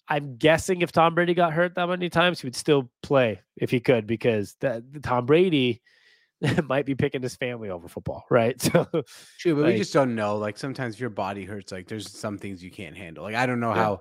[0.08, 3.70] I'm guessing if Tom Brady got hurt that many times, he would still play if
[3.72, 5.82] he could because that Tom Brady
[6.68, 8.54] might be picking his family over football, right?
[8.62, 8.86] So
[9.40, 10.36] True, but we just don't know.
[10.36, 13.24] Like sometimes if your body hurts, like there's some things you can't handle.
[13.24, 13.82] Like I don't know Yeah.
[13.82, 14.00] how.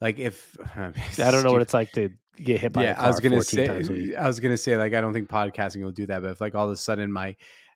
[0.00, 2.10] Like if I don't know what it's like to
[2.42, 2.84] get hit by.
[2.84, 4.10] yeah, I was gonna 14 times a week.
[4.10, 4.16] say.
[4.16, 6.22] I was gonna say like I don't think podcasting will do that.
[6.22, 7.34] But if like all of a sudden my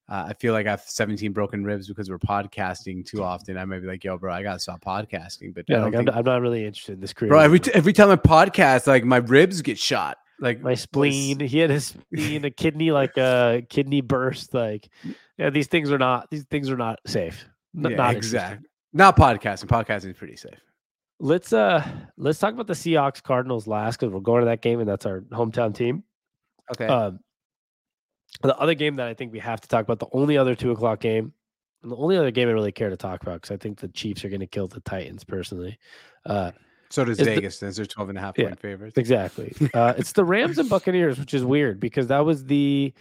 [0.09, 3.57] uh, I feel like I have 17 broken ribs because we're podcasting too often.
[3.57, 5.55] I might be like, yo, bro, I gotta stop podcasting.
[5.55, 7.29] But Yeah, like I'm, I'm not really interested in this career.
[7.29, 10.19] bro, every t- every time I podcast, like my ribs get shot.
[10.41, 11.39] Like my spleen.
[11.39, 14.53] He had a spleen, a kidney, like a kidney burst.
[14.53, 14.89] Like,
[15.39, 16.29] yeah, these things are not.
[16.31, 17.45] These things are not safe.
[17.77, 18.67] N- Yeah, not exactly.
[18.93, 19.67] Not podcasting.
[19.67, 20.59] Podcasting is pretty safe.
[21.23, 24.81] Let's uh, let's talk about the Seahawks Cardinals last because we're going to that game
[24.81, 26.03] and that's our hometown team.
[26.73, 26.87] Okay.
[26.87, 27.21] Um,
[28.43, 30.71] the other game that I think we have to talk about, the only other two
[30.71, 31.33] o'clock game,
[31.83, 33.89] and the only other game I really care to talk about because I think the
[33.89, 35.79] Chiefs are going to kill the Titans personally.
[36.25, 36.53] Uh,
[36.89, 37.59] so does is the- Vegas.
[37.59, 38.47] Since they're 12 and a half Yeah.
[38.47, 38.97] point favorites.
[38.97, 39.55] Exactly.
[39.75, 42.95] Uh, it's the Rams and Buccaneers, which is weird because that was the,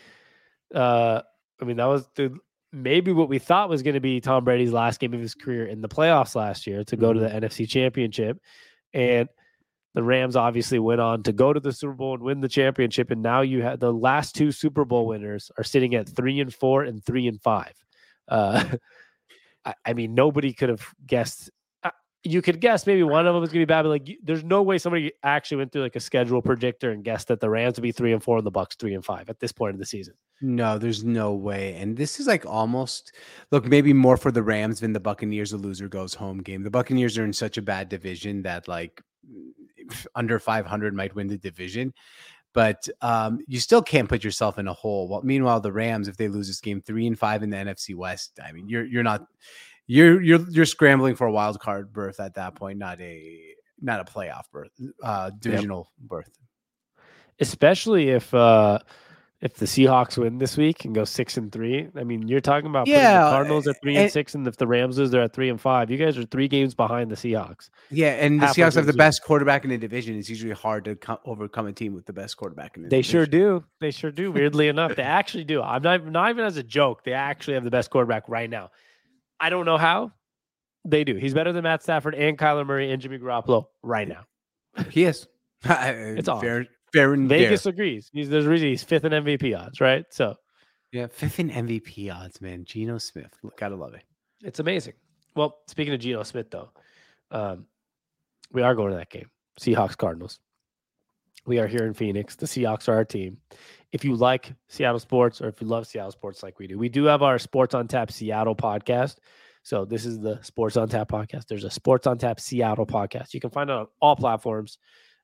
[0.76, 1.22] uh,
[1.62, 2.38] I mean, that was the
[2.72, 5.66] maybe what we thought was going to be Tom Brady's last game of his career
[5.66, 8.40] in the playoffs last year to go to the NFC Championship,
[8.94, 9.30] and
[9.96, 13.12] the Rams obviously went on to go to the Super Bowl and win the championship,
[13.12, 16.54] and now you have the last two Super Bowl winners are sitting at three and
[16.54, 17.74] four and three and five.
[18.28, 18.64] Uh,
[19.66, 21.50] I, I mean, nobody could have guessed
[22.24, 24.44] you could guess maybe one of them is going to be bad, but like there's
[24.44, 27.78] no way somebody actually went through like a schedule predictor and guessed that the Rams
[27.78, 29.80] would be three and four and the Bucks three and five at this point in
[29.80, 30.14] the season.
[30.42, 31.76] No, there's no way.
[31.76, 33.16] And this is like almost
[33.52, 35.52] look, maybe more for the Rams than the Buccaneers.
[35.52, 36.64] The loser goes home game.
[36.64, 39.02] The Buccaneers are in such a bad division that like
[40.14, 41.94] under 500 might win the division,
[42.54, 45.08] but um, you still can't put yourself in a hole.
[45.08, 47.96] Well, meanwhile, the Rams, if they lose this game, three and five in the NFC
[47.96, 49.26] West, I mean, you're you're not
[49.90, 53.42] you're you're you're scrambling for a wild card berth at that point, not a
[53.82, 54.72] not a playoff berth,
[55.04, 56.30] uh, divisional berth.
[57.40, 58.80] Especially if uh
[59.42, 61.88] if the Seahawks win this week and go six and three.
[61.96, 64.58] I mean, you're talking about Yeah, the Cardinals at three and, and- six, and if
[64.58, 65.90] the Rams lose, they're at three and five.
[65.90, 67.70] You guys are three games behind the Seahawks.
[67.90, 70.18] Yeah, and the halfway Seahawks have the the best quarterback in the division.
[70.20, 72.98] It's usually hard to co- overcome a team with the best quarterback in the They
[72.98, 73.12] division.
[73.20, 73.64] sure do.
[73.80, 74.32] They sure do.
[74.34, 75.62] Weirdly enough, they actually do.
[75.64, 77.06] I'm not not even as a joke.
[77.06, 78.72] They actually have the best quarterback right now.
[79.40, 80.12] I don't know how.
[80.86, 81.16] They do.
[81.16, 84.24] He's better than Matt Stafford and Kyler Murray and Jimmy Garoppolo right now.
[84.90, 85.28] He is.
[85.66, 86.40] It's odd.
[86.42, 87.66] fair, fair and Vegas Vegas.
[87.66, 88.10] agrees.
[88.14, 90.06] He's there's a reason he's fifth in MVP odds, right?
[90.10, 90.36] So
[90.94, 92.64] Yeah, fifth in MVP odds, man.
[92.66, 94.04] Geno Smith, gotta love it.
[94.44, 94.94] it's amazing.
[95.36, 96.72] Well, speaking of Geno Smith, though,
[97.32, 97.66] Um,
[98.52, 99.30] we are going to that game.
[99.60, 100.40] Seahawks Cardinals.
[101.46, 102.36] We are here in Phoenix.
[102.36, 103.38] The Seahawks are our team.
[103.92, 106.90] If you like Seattle sports or if you love Seattle sports like we do, we
[106.90, 109.18] do have our Sports on Tap Seattle podcast.
[109.64, 111.48] So this is the Sports on Tap podcast.
[111.48, 113.34] There's a Sports on Tap Seattle podcast.
[113.34, 114.78] You can find it on all platforms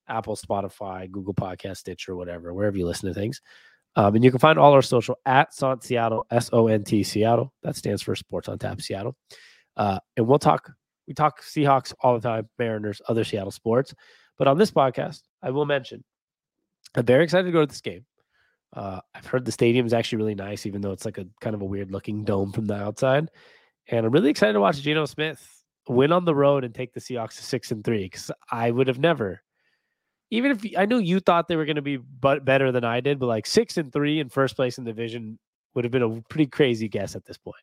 [0.08, 3.41] Apple, Spotify, Google Podcast, Stitcher, whatever, wherever you listen to things.
[3.95, 7.01] Um, and you can find all our social at Sant Seattle, S O N T
[7.04, 7.54] Seattle.
[7.63, 9.15] That stands for Sports on Tap Seattle.
[9.78, 10.71] Uh, and we'll talk,
[11.08, 13.93] we talk Seahawks all the time, Mariners, other Seattle sports.
[14.38, 16.04] But on this podcast, I will mention
[16.95, 18.06] I'm very excited to go to this game.
[18.75, 21.55] Uh, I've heard the stadium is actually really nice, even though it's like a kind
[21.55, 23.29] of a weird looking dome from the outside.
[23.88, 26.99] And I'm really excited to watch Geno Smith win on the road and take the
[26.99, 29.41] Seahawks to six and three because I would have never
[30.31, 32.99] even if I knew you thought they were going to be but better than I
[32.99, 35.39] did, but like six and three in first place in the division
[35.73, 37.55] would have been a pretty crazy guess at this point.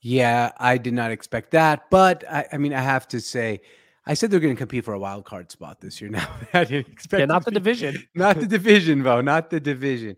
[0.00, 3.60] Yeah, I did not expect that, but I, I mean, I have to say,
[4.06, 6.10] I said they're going to compete for a wild card spot this year.
[6.12, 7.20] Now I didn't expect.
[7.20, 10.16] Yeah, not the division, not the division, Bo, not the division.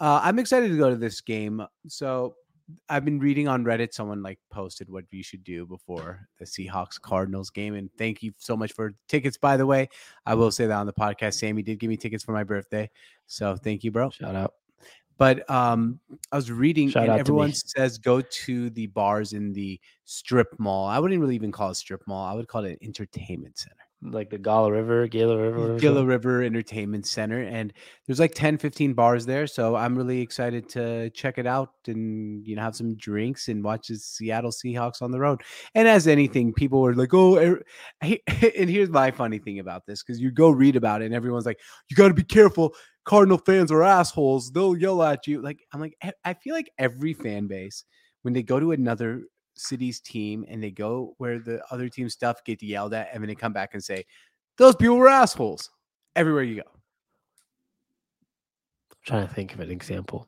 [0.00, 1.64] Uh, I'm excited to go to this game.
[1.88, 2.34] So
[2.88, 3.92] I've been reading on Reddit.
[3.92, 7.74] Someone like posted what you should do before the Seahawks Cardinals game.
[7.74, 9.36] And thank you so much for tickets.
[9.36, 9.88] By the way,
[10.24, 12.90] I will say that on the podcast, Sammy did give me tickets for my birthday.
[13.26, 14.10] So thank you, bro.
[14.10, 14.54] Shout out.
[15.18, 15.98] But um,
[16.30, 20.86] I was reading, Shout and everyone says go to the bars in the strip mall.
[20.86, 22.26] I wouldn't really even call it strip mall.
[22.26, 23.85] I would call it an entertainment center.
[24.02, 26.04] Like the Gala River, Gala River, Gila.
[26.04, 27.42] River Entertainment Center.
[27.42, 27.72] And
[28.06, 29.46] there's like 10, 15 bars there.
[29.46, 33.64] So I'm really excited to check it out and, you know, have some drinks and
[33.64, 35.40] watch the Seattle Seahawks on the road.
[35.74, 37.62] And as anything, people were like, oh, er-
[38.02, 41.46] and here's my funny thing about this because you go read about it and everyone's
[41.46, 42.74] like, you got to be careful.
[43.06, 44.50] Cardinal fans are assholes.
[44.52, 45.40] They'll yell at you.
[45.40, 47.84] Like, I'm like, "E- I feel like every fan base,
[48.22, 49.22] when they go to another
[49.56, 53.28] city's team and they go where the other team stuff get yelled at and then
[53.28, 54.04] they come back and say,
[54.58, 55.70] those people were assholes
[56.14, 56.70] everywhere you go.
[58.90, 60.26] I'm trying to think of an example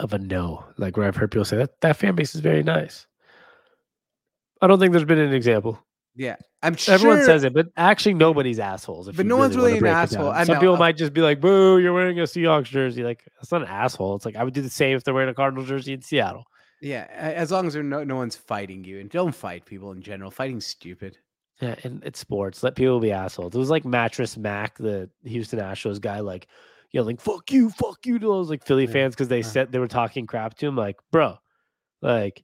[0.00, 2.62] of a no, like where I've heard people say that that fan base is very
[2.62, 3.06] nice.
[4.60, 5.82] I don't think there's been an example.
[6.14, 6.94] Yeah, I'm sure.
[6.94, 9.08] Everyone says it, but actually nobody's assholes.
[9.08, 10.32] if But no one's really an asshole.
[10.34, 13.24] Some know, people of- might just be like, "Boo, you're wearing a Seahawks jersey." Like
[13.36, 14.14] that's not an asshole.
[14.16, 16.44] It's like I would do the same if they're wearing a Cardinal jersey in Seattle.
[16.82, 20.30] Yeah, as long as no no one's fighting you, and don't fight people in general.
[20.30, 21.16] Fighting's stupid.
[21.60, 22.62] Yeah, and it's sports.
[22.62, 23.54] Let people be assholes.
[23.54, 26.48] It was like Mattress Mac, the Houston Astros guy, like
[26.90, 29.44] yelling "fuck you, fuck you" to those like Philly Yeah, fans because they uh.
[29.44, 30.74] said they were talking crap to him.
[30.76, 31.38] Like, bro,
[32.00, 32.42] like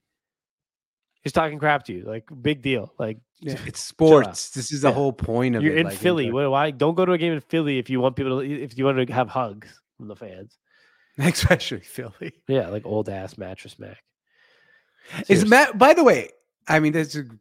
[1.21, 2.03] he's talking crap to you.
[2.05, 2.93] Like, big deal.
[2.97, 4.51] Like, Yeah, it's sports.
[4.51, 4.93] This is the Yeah.
[4.93, 5.79] whole point of you're it.
[5.79, 6.27] in like, Philly.
[6.27, 8.45] enjoy- What, why don't go to a game in Philly if you want people to
[8.63, 10.57] if you want to have hugs from the fans?
[11.17, 12.31] especially Philly.
[12.47, 14.01] Yeah, like old ass Mattress Mac.
[15.27, 15.77] Is Matt?
[15.77, 16.29] By the way,
[16.67, 17.37] I mean that's a g-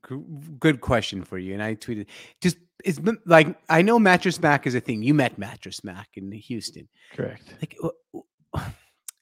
[0.58, 2.06] good question for you, and I tweeted
[2.40, 5.02] just is m- like I know Mattress Mac is a thing.
[5.02, 6.88] You met Mattress Mac in Houston.
[7.14, 7.54] correct?
[7.60, 7.76] Like,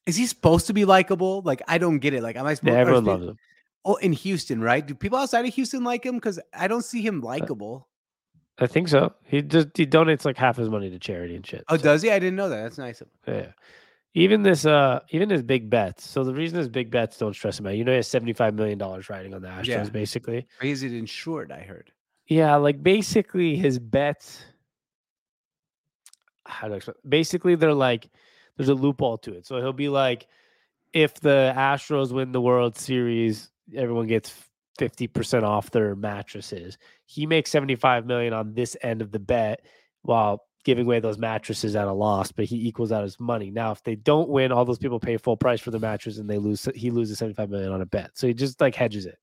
[0.07, 1.43] is he supposed to be likable?
[1.43, 2.23] Like, I don't get it.
[2.23, 2.75] Like, am I supposed?
[2.75, 3.37] Yeah, everyone loves him.
[3.85, 4.85] Oh, in Houston, right?
[4.85, 6.17] Do people outside of Houston like him?
[6.17, 7.89] Because I don't see him likable.
[8.59, 9.13] I think so.
[9.25, 11.65] He just he donates like half his money to charity and shit.
[11.69, 12.11] Oh, so- does he?
[12.11, 12.63] I didn't know that.
[12.63, 13.35] That's nice of him.
[13.35, 13.53] Yeah.
[14.17, 16.09] Even this, uh, even his big bets.
[16.09, 18.55] So the reason his big bets don't stress him out, you know, he has seventy-five
[18.55, 19.85] million dollars riding on the Astros, Yeah.
[19.91, 20.47] basically.
[20.63, 21.53] It insured?
[21.53, 21.93] I heard.
[22.27, 24.43] Yeah, like basically his bets.
[26.47, 26.95] How to explain?
[27.07, 28.09] Basically, they're like
[28.57, 29.47] there's a loophole to it.
[29.47, 30.27] So he'll be like,
[30.95, 34.33] if the Astros win the World Series, everyone gets
[34.79, 36.79] fifty percent off their mattresses.
[37.05, 39.67] He makes seventy-five million on this end of the bet,
[40.01, 43.53] while giving away those mattresses at a loss, but he equals out his money.
[43.53, 46.29] Now, if they don't win, all those people pay full price for the mattress and
[46.29, 46.69] they lose.
[46.75, 48.11] He loses seventy-five million on a bet.
[48.15, 49.17] So he just like hedges it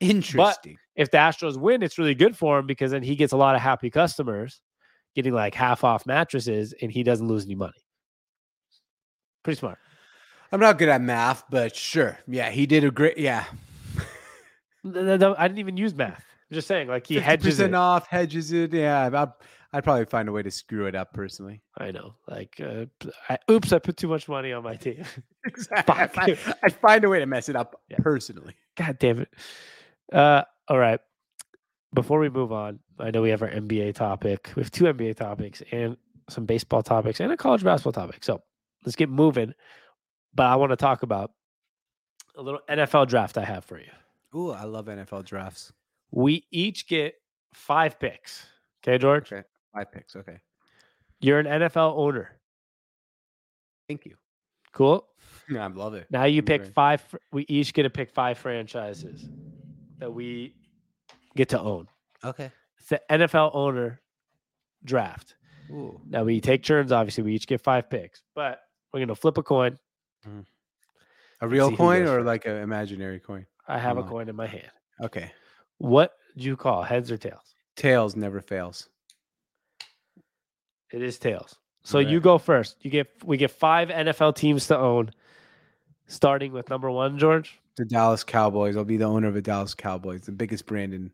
[0.00, 0.78] Interesting.
[0.94, 3.56] if the Astros win, it's really good for him because then he gets a lot
[3.56, 4.60] of happy customers
[5.16, 7.84] getting like half off mattresses and he doesn't lose any money.
[9.42, 9.78] Pretty smart.
[10.52, 12.18] I'm not good at math, but sure.
[12.28, 13.18] Yeah, he did a great.
[13.18, 13.44] Yeah,
[14.84, 14.90] I
[15.48, 16.24] didn't even use math.
[16.50, 17.74] I'm just saying, like he hedges it.
[17.74, 18.72] off, hedges it.
[18.72, 19.26] Yeah,
[19.72, 21.62] I'd probably find a way to screw it up personally.
[21.78, 22.14] I know.
[22.28, 22.86] Like, uh,
[23.30, 25.04] I, oops, I put too much money on my team.
[25.46, 26.34] Exactly.
[26.36, 27.96] Find, I'd find a way to mess it up Yeah.
[28.00, 28.54] personally.
[28.76, 29.28] God damn it.
[30.12, 31.00] Uh, all right.
[31.94, 34.50] Before we move on, I know we have our NBA topic.
[34.54, 35.96] We have two NBA topics and
[36.30, 38.22] some baseball topics and a college basketball topic.
[38.24, 38.40] So
[38.84, 39.52] let's get moving.
[40.34, 41.32] But I want to talk about
[42.36, 43.90] a little NFL draft I have for you.
[44.38, 45.72] Ooh, I love NFL drafts.
[46.10, 47.14] We each get
[47.52, 48.46] five picks.
[48.82, 49.30] Okay, George?
[49.32, 49.42] Okay,
[49.74, 50.16] five picks.
[50.16, 50.38] Okay,
[51.20, 52.38] You're an NFL owner.
[53.88, 54.14] thank you.
[54.72, 55.06] Cool.
[55.50, 56.06] I love it.
[56.10, 56.74] Now you I'm pick great.
[56.74, 57.02] five.
[57.32, 59.28] We each get to pick five franchises
[59.98, 60.54] that we
[61.36, 61.88] get to own.
[62.24, 62.50] Okay.
[62.78, 64.00] It's the NFL owner
[64.84, 65.36] draft.
[65.70, 66.00] Ooh.
[66.08, 66.90] Now we take turns.
[66.92, 68.60] Obviously, we each get five picks, but
[68.92, 69.78] we're gonna flip a coin.
[70.24, 70.40] Hmm.
[71.40, 73.46] A real coin or like an imaginary coin?
[73.66, 74.08] I have a on.
[74.08, 74.70] coin in my hand.
[75.02, 75.32] Okay.
[75.78, 77.54] What do you call heads or tails?
[77.76, 78.88] Tails never fails.
[80.92, 81.56] It is tails.
[81.84, 82.76] So you go first.
[82.82, 85.10] You get we get five NFL teams to own,
[86.06, 87.58] starting with number one, George.
[87.76, 88.76] The Dallas Cowboys.
[88.76, 91.10] I'll be the owner of the Dallas Cowboys, the biggest brand in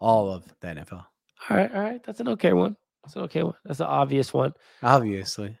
[0.00, 1.04] all of the NFL.
[1.50, 2.02] All right, all right.
[2.02, 2.76] That's an okay one.
[3.04, 3.54] That's an okay one.
[3.64, 4.54] That's an obvious one.
[4.82, 5.56] Obviously.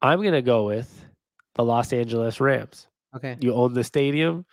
[0.00, 1.04] I'm gonna go with
[1.54, 2.86] the Los Angeles Rams.
[3.16, 3.36] Okay.
[3.40, 4.46] You own the stadium,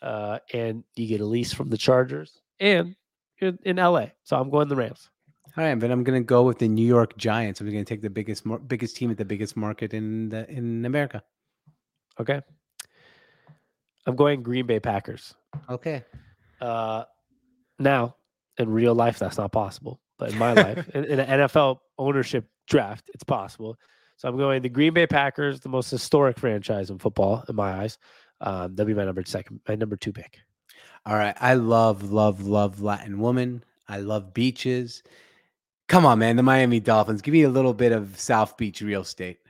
[0.00, 2.96] uh, and you get a lease from the Chargers, and
[3.40, 4.06] you're in LA.
[4.22, 5.09] So I'm going the Rams.
[5.56, 7.60] All right, but I'm gonna go with the New York Giants.
[7.60, 11.22] I'm gonna take the biggest, biggest team at the biggest market in the in America.
[12.20, 12.40] Okay.
[14.06, 15.34] I'm going Green Bay Packers.
[15.68, 16.04] Okay.
[16.60, 17.04] Uh,
[17.78, 18.16] now,
[18.58, 20.00] in real life, that's not possible.
[20.18, 23.76] But in my life, in, in an NFL ownership draft, it's possible.
[24.16, 27.72] So I'm going the Green Bay Packers, the most historic franchise in football, in my
[27.72, 27.98] eyes.
[28.42, 30.38] Um, that'll be my number second, my number two pick.
[31.06, 31.34] All right.
[31.40, 33.64] I love, love, love Latin woman.
[33.88, 35.02] I love beaches.
[35.90, 36.36] Come on, man.
[36.36, 37.20] The Miami Dolphins.
[37.20, 39.40] Give me a little bit of South Beach real estate.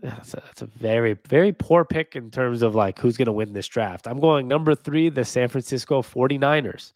[0.00, 3.32] That's a, that's a very, very poor pick in terms of like who's going to
[3.32, 4.06] win this draft.
[4.06, 6.92] I'm going number three, the San Francisco 49ers.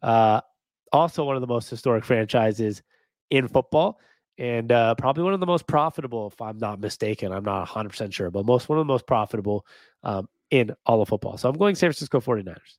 [0.00, 0.42] Uh,
[0.92, 2.82] also, one of the most historic franchises
[3.30, 3.98] in football
[4.38, 7.32] and uh, probably one of the most profitable, if I'm not mistaken.
[7.32, 9.66] I'm not 100% sure, but most one of the most profitable
[10.04, 11.36] um, in all of football.
[11.36, 12.76] So I'm going San Francisco 49ers.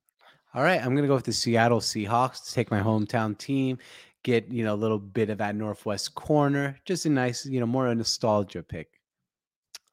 [0.55, 0.84] All right.
[0.84, 3.77] I'm gonna go with the Seattle Seahawks to take my hometown team.
[4.23, 6.77] Get you know a little bit of that northwest corner.
[6.86, 8.89] Just a nice, you know, more a nostalgia pick.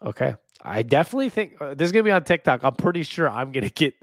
[0.04, 0.34] Okay.
[0.62, 2.64] I definitely think uh, this is going to be on TikTok.
[2.64, 3.94] I'm pretty sure I'm going to get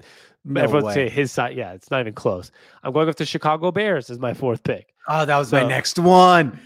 [0.44, 0.94] No everyone way.
[0.94, 1.56] say his side.
[1.56, 2.50] Yeah, it's not even close.
[2.82, 4.94] I'm going with the Chicago Bears as my fourth pick.
[5.08, 6.58] Oh, that was my next one.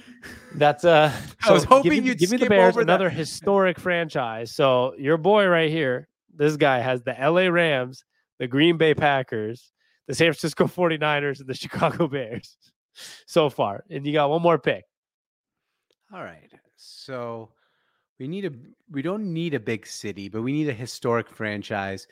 [0.54, 1.12] That's uh
[1.46, 2.90] I was hoping give me, you'd give me the Bears, over that.
[2.90, 4.52] another historic franchise.
[4.52, 8.04] So your boy right here, this guy has the LA Rams,
[8.38, 9.72] the Green Bay Packers,
[10.06, 12.56] the San Francisco 49ers, and the Chicago Bears
[13.26, 13.84] so far.
[13.90, 14.84] And you got one more pick.
[16.12, 16.50] All right.
[16.76, 17.50] So
[18.18, 18.50] we need a
[18.90, 22.06] we don't need a big city, but we need a historic franchise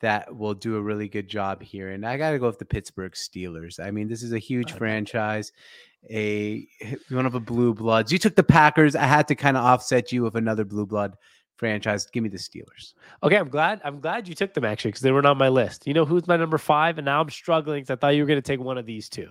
[0.00, 1.90] that will do a really good job here.
[1.90, 3.84] And I got to go with the Pittsburgh Steelers.
[3.84, 4.78] I mean, this is a huge Okay.
[4.78, 5.52] franchise,
[6.10, 6.66] a
[7.10, 8.12] one of the blue bloods.
[8.12, 8.94] You took the Packers.
[8.94, 11.16] I had to kind of offset you with another blue blood
[11.56, 12.06] franchise.
[12.06, 12.94] Give me the Steelers.
[13.24, 13.80] Okay, I'm glad.
[13.82, 15.86] I'm glad you took them actually because they were not on my list.
[15.86, 18.28] You know who's my number five, and now I'm struggling because I thought you were
[18.28, 19.28] going to take one of these two.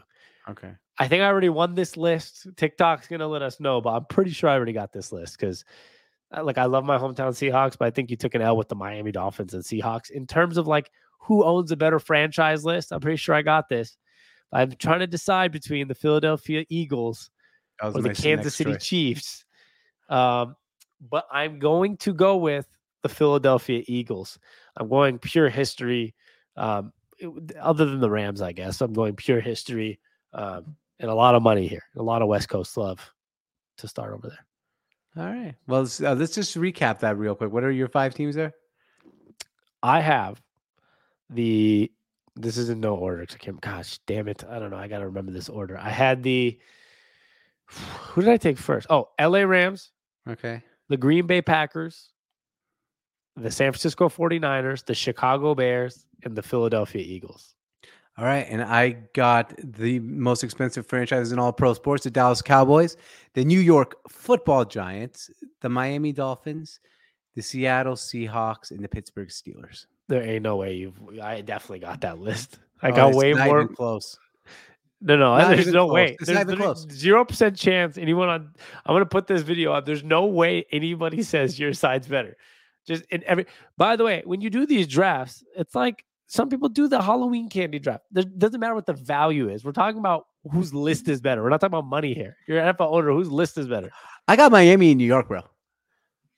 [0.50, 0.72] Okay.
[0.98, 2.48] I think I already won this list.
[2.56, 5.64] TikTok's gonna let us know, but I'm pretty sure I already got this list because,
[6.42, 8.76] like, I love my hometown Seahawks, but I think you took an L with the
[8.76, 12.92] Miami Dolphins and Seahawks in terms of like who owns a better franchise list.
[12.92, 13.98] I'm pretty sure I got this.
[14.52, 17.30] I'm trying to decide between the Philadelphia Eagles
[17.84, 18.84] or the Kansas City choice.
[18.86, 19.46] Chiefs,
[20.10, 20.56] um,
[21.02, 22.66] but I'm going to go with
[23.04, 24.40] the Philadelphia Eagles.
[24.78, 26.16] I'm going pure history.
[26.56, 26.94] Um,
[27.60, 30.00] other than the Rams, I guess I'm going pure history
[30.34, 33.12] um, and a lot of money here, a lot of West Coast love
[33.78, 34.46] to start over there.
[35.26, 35.56] All right.
[35.68, 37.52] Well, let's, uh, let's just recap that real quick.
[37.52, 38.54] What are your five teams there?
[39.84, 40.42] I have
[41.30, 41.92] the.
[42.36, 43.26] This is in no order.
[43.26, 43.60] Can't.
[43.62, 44.44] Gosh, damn it!
[44.48, 44.78] I don't know.
[44.78, 45.78] I got to remember this order.
[45.78, 46.60] I had the.
[47.66, 48.88] Who did I take first?
[48.90, 49.46] Oh, L.A.
[49.46, 49.92] Rams,
[50.30, 50.64] Okay.
[50.88, 52.12] the Green Bay Packers,
[53.36, 57.56] the San Francisco 49ers, the Chicago Bears, and the Philadelphia Eagles.
[58.18, 62.42] All right, and I got the most expensive franchises in all pro sports: the Dallas
[62.42, 62.98] Cowboys,
[63.36, 65.30] the New York Football Giants,
[65.62, 66.80] the Miami Dolphins,
[67.36, 69.86] the Seattle Seahawks, and the Pittsburgh Steelers.
[70.08, 70.96] There ain't no way you've.
[71.22, 72.58] I definitely got that list.
[72.82, 73.68] I Oh, got way more.
[73.68, 74.18] close.
[75.00, 75.94] No, no, Not there's no close.
[75.94, 76.18] way.
[76.20, 76.88] It's not even close.
[76.90, 78.52] Zero percent chance anyone on.
[78.84, 79.86] I'm gonna put this video up.
[79.86, 82.36] There's no way anybody says your side's better.
[82.88, 83.46] Just in every.
[83.78, 87.50] By the way, when you do these drafts, it's like some people do the Halloween
[87.50, 88.04] candy draft.
[88.16, 89.64] It doesn't matter what the value is.
[89.64, 91.42] We're talking about whose list is better.
[91.42, 92.38] We're not talking about money here.
[92.48, 93.12] You're an NFL owner.
[93.12, 93.90] Whose list is better?
[94.28, 95.42] I got Miami and New York, bro.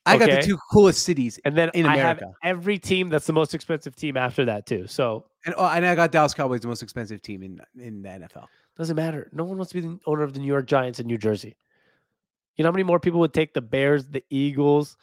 [0.06, 2.38] I got the two coolest cities, And then In I have America.
[2.44, 4.88] every team that's the most expensive team after that too.
[4.88, 8.10] So and oh, and I got Dallas Cowboys, the most expensive team in in the
[8.10, 8.46] NFL.
[8.78, 9.30] Doesn't matter.
[9.34, 11.56] No one wants to be the owner of the New York Giants in New Jersey.
[12.56, 14.98] You know how many more people would take the Bears, the Eagles,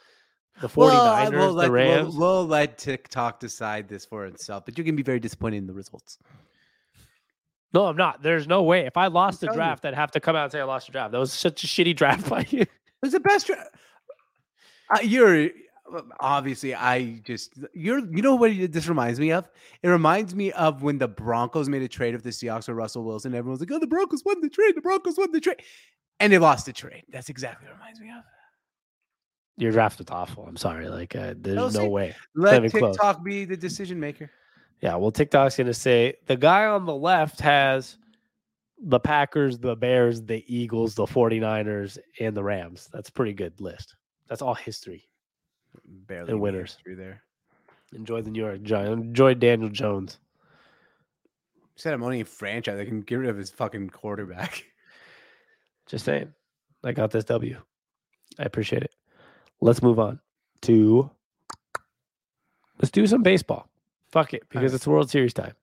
[0.61, 2.15] the 49ers, Well, we'll the let, Rams?
[2.15, 5.67] We'll, we'll let TikTok decide this for itself, but you can be very disappointed in
[5.67, 6.17] the results.
[7.73, 8.21] no, I'm not.
[8.23, 8.85] There's no way.
[8.85, 9.65] If I lost the telling you.
[9.65, 11.11] draft, I'd have to come out and say I lost the draft.
[11.11, 12.65] That was such a shitty draft by you.
[13.03, 13.47] It's the best.
[13.47, 13.69] Dra-
[14.89, 15.49] uh, you're
[16.19, 19.47] obviously I just you're you know what this reminds me of?
[19.83, 23.03] It reminds me of when the Broncos made a trade with the Seahawks with Russell
[23.03, 23.35] Wilson.
[23.35, 24.75] Everyone's like, "Oh, the Broncos won the trade.
[24.75, 25.61] The Broncos won the trade,"
[26.19, 27.03] and they lost the trade.
[27.09, 28.23] That's exactly what it reminds me of.
[29.57, 30.45] Your draft was awful.
[30.47, 30.87] I'm sorry.
[30.87, 32.15] Like, uh, there's No, no see- way.
[32.35, 32.95] Let even close.
[32.95, 34.29] TikTok be the decision maker.
[34.81, 37.97] Yeah, well, TikTok's going to say the guy on the left has
[38.79, 42.87] the Packers, the Bears, the Eagles, the 49ers, and the Rams.
[42.93, 43.95] That's a pretty good list.
[44.27, 45.09] That's all history.
[45.85, 46.77] Barely And winners.
[46.83, 47.23] through there.
[47.93, 49.01] Enjoy the New York Giants.
[49.07, 50.19] Enjoy Daniel Jones.
[51.73, 52.79] He Said I'm only a franchise.
[52.79, 54.63] I can get rid of his fucking quarterback.
[55.87, 56.31] Just saying.
[56.83, 57.59] I got this W.
[58.37, 58.91] I appreciate it.
[59.61, 60.19] Let's move on
[60.63, 61.09] to
[62.79, 63.67] let's do some baseball.
[64.09, 64.75] Fuck it, because Alright.
[64.75, 65.53] it's World Series time.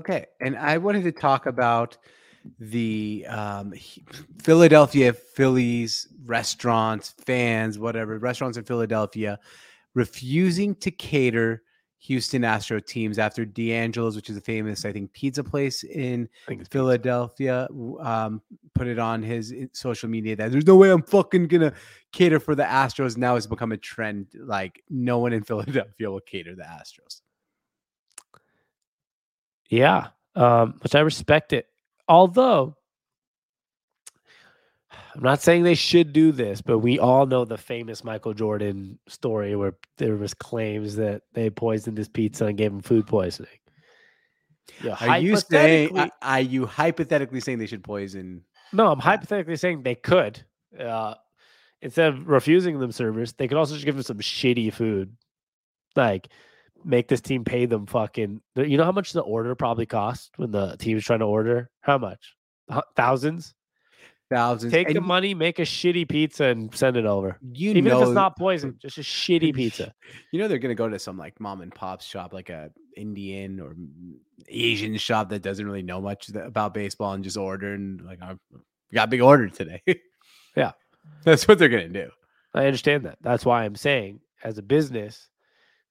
[0.00, 1.98] Okay, and I wanted to talk about
[2.60, 3.74] the um,
[4.42, 9.38] Philadelphia Phillies restaurants, fans, whatever restaurants in Philadelphia
[9.94, 11.62] refusing to cater
[12.00, 16.48] Houston Astro teams after D'Angelo's, which is a famous, I think, pizza place in I
[16.48, 17.66] think it's Philadelphia,
[18.00, 18.40] um,
[18.74, 21.72] put it on his social media that there's no way I'm fucking gonna
[22.12, 23.16] cater for the Astros.
[23.16, 24.28] Now it's become a trend.
[24.34, 27.20] Like no one in Philadelphia will cater the Astros.
[29.68, 31.66] Yeah, um, which I respect it.
[32.08, 32.77] Although
[35.14, 38.98] I'm not saying they should do this, but we all know the famous Michael Jordan
[39.08, 43.50] story where there was claims that they poisoned his pizza and gave him food poisoning.
[44.82, 45.98] Yeah, Are you saying?
[45.98, 48.44] Are, are you hypothetically saying they should poison?
[48.72, 50.44] No, I'm hypothetically saying they could.
[50.78, 51.14] Uh,
[51.80, 55.16] instead of refusing them service, they could also just give them some shitty food.
[55.96, 56.28] Like,
[56.84, 58.40] make this team pay them fucking.
[58.56, 61.70] You know how much the order probably cost when the team is trying to order?
[61.80, 62.34] How much?
[62.96, 63.54] Thousands?
[64.30, 64.72] Thousands.
[64.72, 67.38] Take the and money, make a shitty pizza, and send it over.
[67.52, 69.94] You Even know, if it's not poison, just a shitty pizza.
[70.32, 73.58] You know they're gonna go to some like mom and pop shop, like a Indian
[73.58, 73.74] or
[74.48, 78.36] Asian shop that doesn't really know much about baseball, and just order and like, "Oh,
[78.52, 79.82] we got a big order today.
[80.56, 80.72] Yeah.
[81.22, 82.10] that's what they're gonna do.
[82.52, 83.18] I understand that.
[83.20, 85.28] That's why I'm saying, as a business,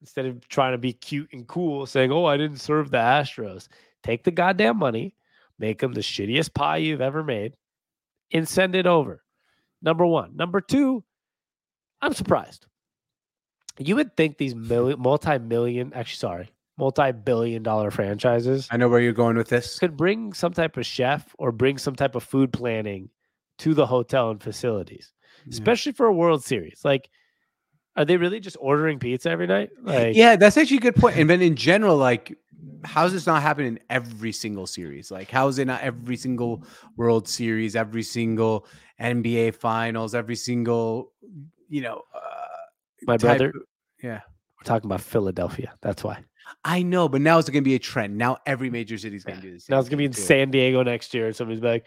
[0.02, 3.70] instead of trying to be cute and cool, saying, "Oh, I didn't serve the Astros,"
[4.04, 5.16] take the goddamn money,
[5.58, 7.56] make them the shittiest pie you've ever made,
[8.32, 9.24] and send it over.
[9.82, 10.36] Number one.
[10.36, 11.04] Number two,
[12.02, 12.66] I'm surprised.
[13.80, 16.50] You would think these million, multi-million, actually, sorry,
[16.80, 19.78] multi-billion-dollar franchises I know where you're going with this.
[19.80, 23.10] could bring some type of chef or bring some type of food planning
[23.60, 25.12] to the hotel and facilities
[25.46, 25.52] Yeah.
[25.52, 26.82] especially for a World Series.
[26.84, 27.10] Like,
[27.96, 29.70] are they really just ordering pizza every night?
[29.82, 31.18] Like, yeah, that's actually a good point.
[31.18, 32.36] And then in general, like,
[32.84, 35.12] how's this not happening in every single series?
[35.12, 36.64] Like, how is it not every single
[36.96, 38.66] World Series, every single
[39.02, 41.12] NBA Finals, every single,
[41.70, 42.20] you know, uh,
[43.04, 43.56] my brother, of-
[44.02, 44.22] yeah.
[44.60, 45.74] we're talking about Philadelphia.
[45.82, 46.24] That's why.
[46.64, 48.18] I know, but now it's going to be a trend.
[48.18, 49.70] Now every major city's going to do this.
[49.70, 51.86] Now it's gonna be in San Diego next year, and somebody's like,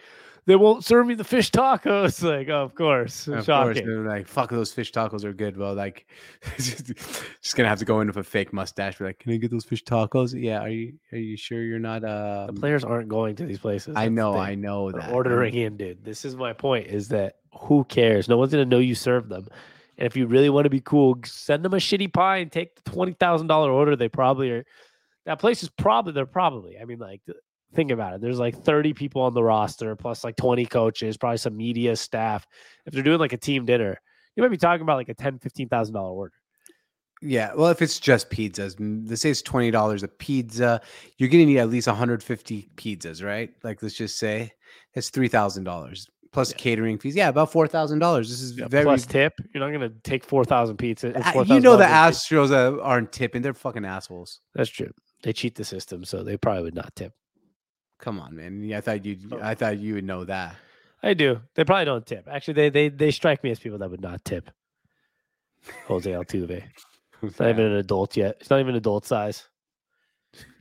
[0.51, 4.26] "They won't serve me the fish tacos." Like, oh, of course, Of course, they're like
[4.26, 5.57] fuck those fish tacos are good.
[5.57, 6.07] Well, like,
[6.59, 8.98] just gonna have to go in with a fake mustache.
[8.98, 10.34] Be like, can I get those fish tacos?
[10.36, 10.59] Yeah.
[10.61, 12.03] Are you Are you sure you're not?
[12.03, 13.94] Uh, The players aren't going to these places.
[13.96, 14.36] I know.
[14.36, 15.12] I know They're that.
[15.12, 16.05] ordering in, dude.
[16.05, 18.28] This is my point: is that who cares?
[18.28, 19.46] No one's gonna know you serve them.
[19.98, 22.74] And if you really want to be cool, send them a shitty pie and take
[22.82, 23.94] the twenty thousand dollar order.
[23.94, 24.64] They probably are.
[25.26, 26.78] That place is probably they're probably.
[26.78, 27.20] I mean, like
[27.74, 28.20] think about it.
[28.20, 32.46] There's like thirty people on the roster, plus like twenty coaches, probably some media staff.
[32.86, 34.00] If they're doing like a team dinner,
[34.36, 36.34] you might be talking about like a ten, fifteen thousand dollar order.
[37.22, 38.76] Yeah, well, if it's just pizzas,
[39.08, 40.80] let's say it's twenty dollars a pizza,
[41.18, 43.50] you're gonna need at least 150 pizzas, right?
[43.62, 44.52] Like, let's just say
[44.94, 46.56] it's three thousand dollars plus Yeah.
[46.56, 47.14] catering fees.
[47.14, 48.30] Yeah, about four thousand dollars.
[48.30, 48.84] This is very.
[48.84, 51.12] Plus tip, you're not gonna take four thousand pizza.
[51.14, 54.40] Uh, you know the Astros uh, aren't tipping; they're fucking assholes.
[54.54, 54.90] That's true.
[55.22, 57.12] They cheat the system, so they probably would not tip.
[58.01, 58.72] Come on, man.
[58.74, 59.40] I thought you, Oh.
[59.42, 60.57] I thought you would know that.
[61.03, 61.40] I do.
[61.55, 62.28] They probably don't tip.
[62.30, 64.51] Actually, they they they strike me as people that would not tip.
[65.86, 66.62] Jose Altuve.
[67.20, 68.36] He's not even an adult yet.
[68.40, 69.46] He's not even adult size.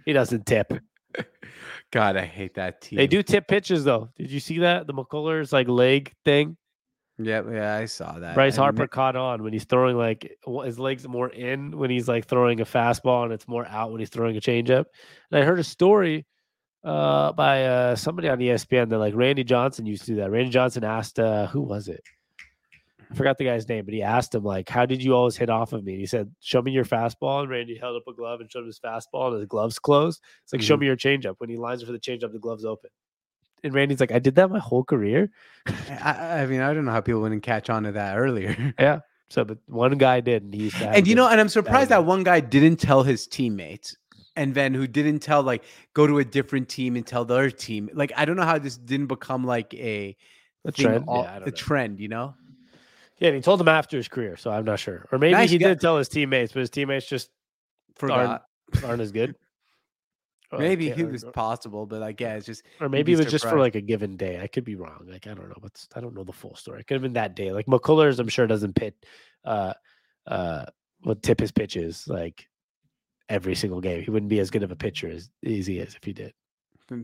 [0.06, 0.74] He doesn't tip.
[1.92, 2.98] God, I hate that team.
[2.98, 4.10] They do tip pitches though.
[4.18, 4.88] Did you see that?
[4.88, 6.58] The McCullers like leg thing.
[7.18, 8.34] Yeah, yeah, I saw that.
[8.34, 12.26] Bryce Harper caught on when he's throwing like his legs more in when he's like
[12.28, 14.86] throwing a fastball and it's more out when he's throwing a changeup.
[15.32, 16.26] And I heard a story
[16.84, 20.32] uh by uh somebody on ESPN that like Randy Johnson used to do that.
[20.32, 22.02] Randy Johnson asked uh who was it?
[23.12, 25.50] I forgot the guy's name, but he asked him like, "How did you always hit
[25.50, 28.14] off of me?" And he said, "Show me your fastball." And Randy held up a
[28.14, 30.22] glove and showed him his fastball, and his gloves closed.
[30.44, 30.82] It's like, "Show Mhm.
[30.82, 32.92] me your changeup." When he lines it for the changeup, the gloves open.
[33.64, 35.32] And Randy's like, "I did that my whole career."
[35.90, 38.56] I, I mean, I don't know how people wouldn't catch on to that earlier.
[38.80, 39.00] Yeah.
[39.32, 42.04] So, but one guy did, and he's And you know, and I'm surprised Saturday.
[42.04, 43.96] that one guy didn't tell his teammates,
[44.40, 45.64] and then who didn't tell like
[45.94, 47.90] go to a different team and tell their team.
[47.94, 50.16] Like I don't know how this didn't become like a
[50.66, 51.06] a thing trend.
[51.08, 51.58] all- yeah, I don't the know.
[51.58, 52.36] trend, you know?
[53.20, 55.08] yeah, and he told them after his career, so I'm not sure.
[55.12, 55.70] Or maybe Nice he guy.
[55.70, 57.30] did tell his teammates, but his teammates just
[57.96, 58.44] Forgot.
[58.84, 59.36] aren't as good.
[60.52, 63.18] Or Maybe can't- it was or- possible, but like yeah, it's just Or maybe it
[63.20, 64.40] was just for like a given day.
[64.42, 65.06] I could be wrong.
[65.08, 65.56] Like I don't know.
[65.60, 66.80] What's I don't know the full story.
[66.80, 67.52] It could have been that day.
[67.52, 68.96] Like McCullers, I'm sure doesn't pit
[69.46, 69.74] uh
[70.26, 70.66] uh
[71.06, 72.49] would tip his pitches like
[73.30, 74.04] every single game.
[74.04, 76.34] He wouldn't be as good of a pitcher as, as he is if he did.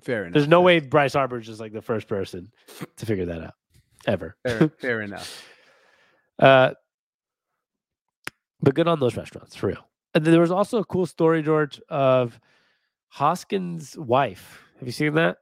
[0.03, 0.33] fair enough.
[0.33, 2.51] There's no way Bryce Harper is just like the first person
[2.97, 3.53] to figure that out.
[4.07, 4.35] Ever.
[4.43, 5.43] Fair, fair enough.
[6.39, 6.71] Uh
[8.61, 9.87] but good on those restaurants, for real.
[10.13, 12.39] And then there was also a cool story, George, of
[13.09, 14.63] Hoskins' wife.
[14.79, 15.37] Have you seen that?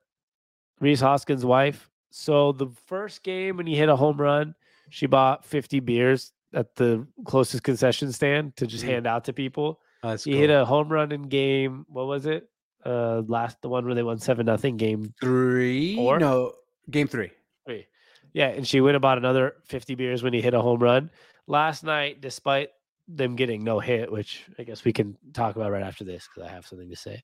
[0.82, 1.90] Rhys Hoskins' wife.
[2.12, 4.56] So the first game when he hit a home run,
[4.90, 8.90] she bought 50 beers at the closest concession stand to just Mhm.
[8.90, 9.80] hand out to people.
[10.04, 12.50] Oh, He hit a home run in game, what was it?
[12.86, 15.96] Uh last the one where they won seven nothing game three.
[15.96, 16.20] Four?
[16.20, 16.54] No,
[16.90, 17.32] game three.
[17.66, 17.88] Three.
[18.34, 21.10] Yeah, and she went about another 50 beers when he hit a home run.
[21.48, 22.70] Last night, despite
[23.08, 26.50] them getting no hit, which I guess we can talk about right after this because
[26.50, 27.24] I have something to say.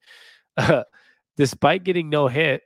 [1.37, 2.61] despite getting no hit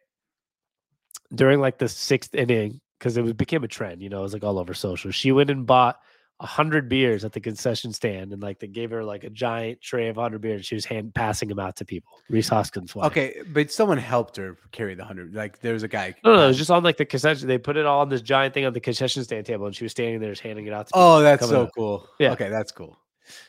[1.33, 4.33] during like the sixth inning, because it was, became a trend, you know, it was
[4.33, 5.11] like all over social.
[5.11, 5.99] She went and bought
[6.41, 10.09] hundred beers at the concession stand, and like they gave her like a giant tray
[10.09, 10.57] of hundred beers.
[10.57, 12.19] And she was hand passing them out to people.
[12.29, 13.07] Rhys Hoskins' wife.
[13.07, 15.33] Okay, but someone helped her carry the hundred.
[15.33, 16.15] Like there was a guy.
[16.23, 17.47] No, no, it was just on like the concession.
[17.47, 19.83] They put it all on this giant thing on the concession stand table, and she
[19.85, 20.87] was standing there just handing it out.
[20.87, 21.01] To people.
[21.01, 21.71] Oh, that's so up.
[21.75, 22.09] cool.
[22.19, 22.31] Yeah.
[22.31, 22.97] Okay, that's cool.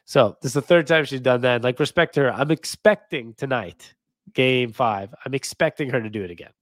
[0.04, 1.62] So this is the third time she's done that.
[1.62, 2.32] Like respect her.
[2.32, 3.94] I'm expecting tonight,
[4.32, 5.14] game five.
[5.24, 6.52] I'm expecting her to do it again.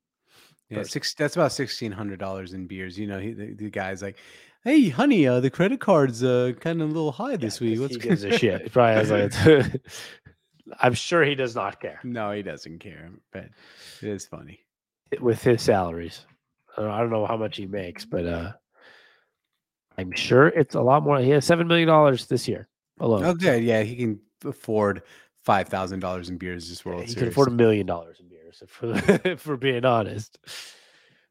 [0.71, 1.13] Yeah, six.
[1.13, 2.99] That's about sixteen hundred dollars in beers.
[2.99, 4.17] You know, he, the, the guy's like,
[4.65, 7.81] "Hey, honey, uh, the credit card's uh kind of a little high this Yeah, week.
[7.81, 8.63] What's he go-" gives a shit.
[8.63, 9.83] He probably has like.
[10.81, 13.11] I'm sure he does not care No, he doesn't care.
[13.33, 13.47] But
[14.01, 14.61] it is funny.
[15.21, 16.25] with his salaries.
[16.79, 18.53] I don't know how much he makes, but uh
[19.99, 21.19] I'm sure it's a lot more.
[21.19, 22.69] He has seven million dollars this year
[23.01, 23.25] alone.
[23.25, 25.03] Okay, yeah, he can afford
[25.45, 27.19] five thousand dollars in beers this Yeah, World he Series.
[27.19, 28.79] can afford a million dollars in beers, if,
[29.27, 30.39] if we're being honest.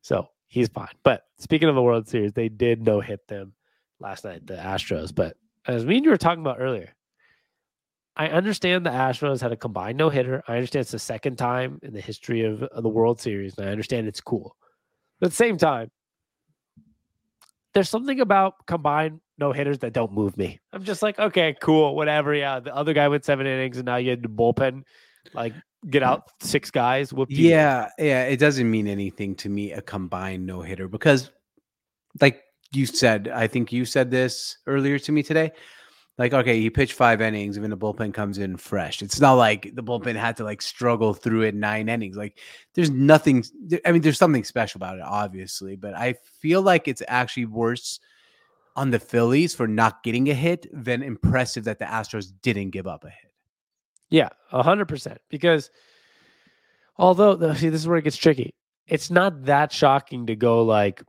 [0.01, 0.93] So he's fine.
[1.04, 3.54] But speaking of the World Series, they did no hit them
[3.99, 5.16] last night, the Astros.
[5.16, 6.93] But as me and you were talking about earlier,
[8.18, 10.43] I understand the Astros had a combined no hitter.
[10.47, 13.68] I understand it's the second time in the history of, of the World Series, and
[13.68, 14.58] I understand it's cool.
[15.20, 15.89] But at the same time,
[17.74, 20.60] there's something about combined no hitters that don't move me.
[20.74, 22.36] I'm just like, okay, cool, whatever.
[22.36, 24.84] Yeah, the other guy went seven innings, and now you had the bullpen,
[25.34, 25.54] like
[25.89, 27.13] get out six guys.
[27.13, 27.29] Whoop.
[27.32, 31.32] Yeah, yeah, it doesn't mean anything to me a combined no hitter because,
[32.19, 35.51] like you said, I think you said this earlier to me today.
[36.17, 39.01] Like, okay, he pitched five innings, and then the bullpen comes in fresh.
[39.01, 42.17] It's not like the bullpen had to like struggle through it nine innings.
[42.17, 42.38] Like,
[42.75, 43.43] there's nothing.
[43.86, 47.99] I mean, there's something special about it, obviously, but I feel like it's actually worse
[48.75, 52.88] on the Phillies for not getting a hit than impressive that the Astros didn't give
[52.88, 53.30] up a hit.
[54.12, 55.20] Yeah, a hundred percent.
[55.30, 55.72] Because
[56.97, 58.53] although see, this is where it gets tricky.
[58.88, 61.01] It's not that shocking to go like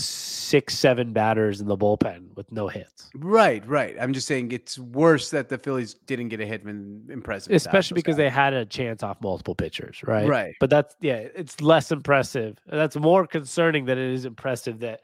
[0.00, 3.96] six, seven batters in the bullpen with no hits, Right, right.
[4.00, 7.52] I'm just saying it's worse that the Phillies didn't get a hit than impressive.
[7.54, 8.22] especially because got.
[8.22, 10.26] they had a chance off multiple pitchers, right?
[10.26, 10.54] Right.
[10.60, 12.58] But that's yeah, it's less impressive.
[12.66, 15.00] That's more concerning than it is impressive that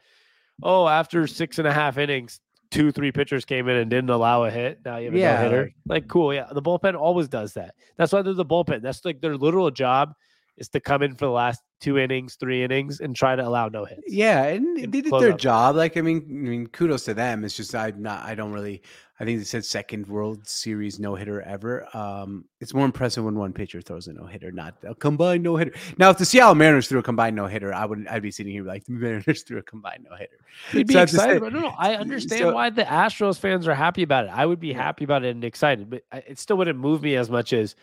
[0.63, 2.41] oh, after six and a half innings,
[2.75, 4.81] two, three pitchers came in and didn't allow a hit.
[4.85, 5.63] Now you have a Yeah, no hitter.
[5.63, 6.35] like- Like, cool.
[6.35, 6.47] Yeah.
[6.53, 7.75] The bullpen always does that.
[7.97, 8.83] That's why they're the bullpen.
[8.83, 10.15] That's like their literal job
[10.57, 13.69] is to come in for the last two innings, three innings, and try to allow
[13.69, 14.03] no hits.
[14.07, 15.39] Yeah, and and they did their out.
[15.39, 15.77] job.
[15.77, 17.45] Like, I mean, I mean, kudos to them.
[17.45, 18.25] It's just I'm not.
[18.25, 18.83] I don't really.
[19.21, 21.87] I think they said second World Series no hitter ever.
[21.97, 25.57] Um, it's more impressive when one pitcher throws a no hitter, not a combined no
[25.57, 25.73] hitter.
[25.99, 28.09] Now, if the Seattle Mariners threw a combined no hitter, I would.
[28.09, 30.39] I'd be sitting here like the Mariners threw a combined no hitter.
[30.73, 31.75] We'd be So I have to excited, but no, no.
[31.79, 34.31] I understand so- why the Astros fans are happy about it.
[34.31, 37.29] I would be happy about it and excited, but it still wouldn't move me as
[37.29, 37.77] much as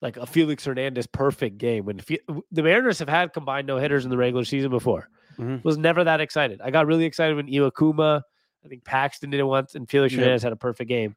[0.00, 1.84] like a Felix Hernandez perfect game.
[1.84, 2.20] When Fe-
[2.52, 5.62] the Mariners have had combined no hitters in the regular season before, Mhm.
[5.64, 6.60] was never that excited.
[6.62, 8.22] I got really excited when Iwakuma,
[8.64, 10.20] I think Paxton did it once, and Felix Yep.
[10.20, 11.16] Hernandez had a perfect game.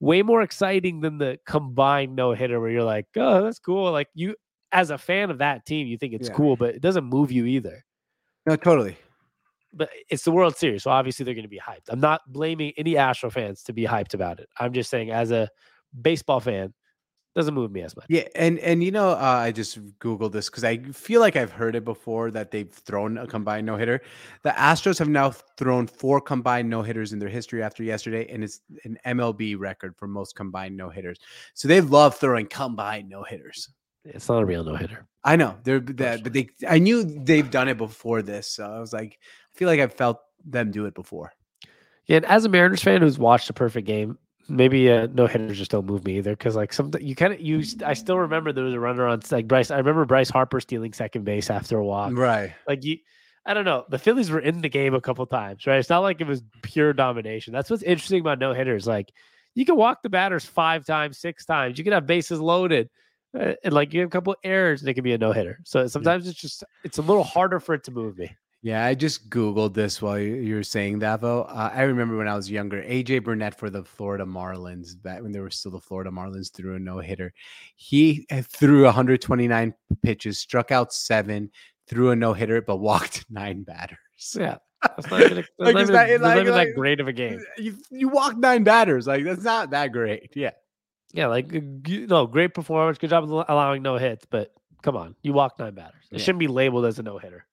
[0.00, 3.92] Way more exciting than the combined no hitter where you're like, oh, that's cool.
[3.92, 4.34] Like you,
[4.72, 6.34] as a fan of that team, you think it's Yeah.
[6.34, 7.84] cool, but it doesn't move you either
[8.46, 8.96] No, totally.
[9.74, 11.88] but it's the World Series, so obviously they're going to be hyped.
[11.88, 14.48] I'm not blaming any Astro fans to be hyped about it.
[14.58, 15.48] I'm just saying, as a
[16.00, 16.74] baseball fan,
[17.34, 18.04] Doesn't move me as much.
[18.08, 21.50] Yeah, and and you know, uh, I just googled this because I feel like I've
[21.50, 24.02] heard it before that they've thrown a combined no hitter.
[24.42, 28.44] The Astros have now thrown four combined no hitters in their history after yesterday, and
[28.44, 31.18] it's an MLB record for most combined no hitters.
[31.54, 33.70] So they love throwing combined no hitters.
[34.04, 35.06] It's not a real no hitter.
[35.24, 38.78] I know they're that, but they I knew they've done it before this, so I
[38.78, 39.18] was like,
[39.54, 41.32] I feel like I've felt them do it before.
[42.06, 44.18] Yeah, and as a Mariners fan who's watched a perfect game,
[44.48, 46.32] maybe uh, no hitters just don't move me either.
[46.32, 49.20] Because like some you kind of you, I still remember there was a runner on
[49.30, 49.70] like Bryce.
[49.70, 52.12] I remember Bryce Harper stealing second base after a walk.
[52.14, 52.54] Right.
[52.66, 52.98] Like you,
[53.44, 53.84] I don't know.
[53.88, 55.78] The Phillies were in the game a couple times, right?
[55.78, 57.52] It's not like it was pure domination.
[57.52, 58.86] That's what's interesting about no hitters.
[58.86, 59.12] Like
[59.54, 61.78] you can walk the batters five times, six times.
[61.78, 62.88] You can have bases loaded.
[63.38, 65.58] uh, And like you have a couple errors, and it can be a no hitter.
[65.64, 68.36] So sometimes it's just it's a little harder for it to move me.
[68.64, 71.42] Yeah, I just Googled this while you were saying that, though.
[71.42, 75.32] Uh, I remember when I was younger, AJ Burnett for the Florida Marlins, back when
[75.32, 77.32] they were still the Florida Marlins, threw a no hitter.
[77.74, 81.50] He uh, threw 129 pitches, struck out seven,
[81.88, 83.98] threw a no hitter, but walked nine batters.
[84.36, 86.74] Yeah, that's not even, a, that's Like, not even, that- not like- even like- that
[86.76, 87.44] great of a game.
[87.58, 89.08] You, you walked nine batters.
[89.08, 90.30] Like, that's not that great.
[90.36, 90.50] Yeah.
[91.12, 92.96] Yeah, like no, great performance.
[92.96, 94.52] Good job al- allowing no hits, but
[94.82, 96.04] come on, you walked nine batters.
[96.12, 96.22] It Yeah.
[96.24, 97.44] shouldn't be labeled as a no hitter.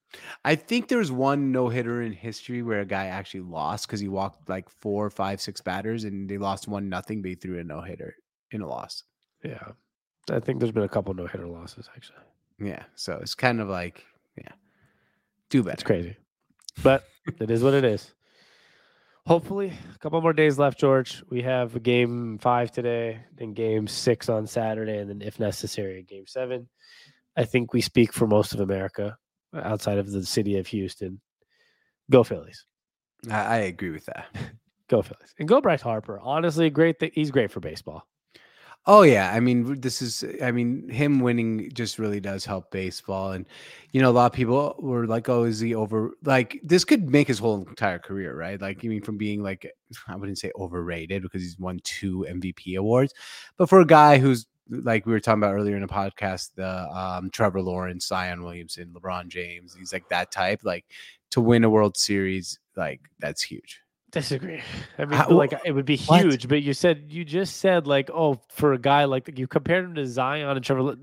[0.44, 4.08] I think there's one no hitter in history where a guy actually lost because he
[4.08, 7.64] walked like four, five, six batters and they lost one nothing, but he threw a
[7.64, 8.16] no hitter
[8.52, 9.04] in a loss.
[9.44, 9.70] Yeah,
[10.32, 12.20] I think there's been a couple no hitter losses actually.
[12.60, 12.84] Yeah.
[12.96, 14.06] So it's kind of like,
[14.38, 14.52] yeah,
[15.50, 15.74] do better.
[15.74, 16.18] It's crazy,
[16.84, 17.04] but
[17.40, 18.14] it is what it is.
[19.28, 21.24] Hopefully, a couple more days left, George.
[21.30, 26.26] We have game five today, then game six on Saturday, and then, if necessary, game
[26.26, 26.68] seven.
[27.38, 29.18] I think we speak for most of America
[29.54, 31.20] outside of the city of Houston.
[32.10, 32.66] Go Phillies.
[33.30, 34.28] I, I agree with that.
[34.88, 35.36] Go Phillies.
[35.38, 36.20] And go Bryce Harper.
[36.20, 37.12] Honestly, great thing.
[37.14, 38.08] He's great for baseball.
[38.86, 43.34] Oh yeah, I mean this is I mean him winning just really does help baseball
[43.34, 43.46] and
[43.92, 47.10] you know a lot of people were like oh is he over like this could
[47.10, 49.70] make his whole entire career right like I mean from being like
[50.08, 53.14] I wouldn't say overrated because he's won two MVP awards
[53.58, 56.88] but for a guy who's like we were talking about earlier in the podcast the
[56.90, 60.86] um, Trevor Lawrence, Zion Williamson, LeBron James he's like that type like
[61.32, 63.82] to win a World Series like that's huge.
[64.12, 64.62] Disagree.
[64.98, 66.22] I mean, How- like it would be what?
[66.22, 69.86] huge, but you said you just said like, oh, for a guy like you compared
[69.86, 70.96] him to Zion and Trevor,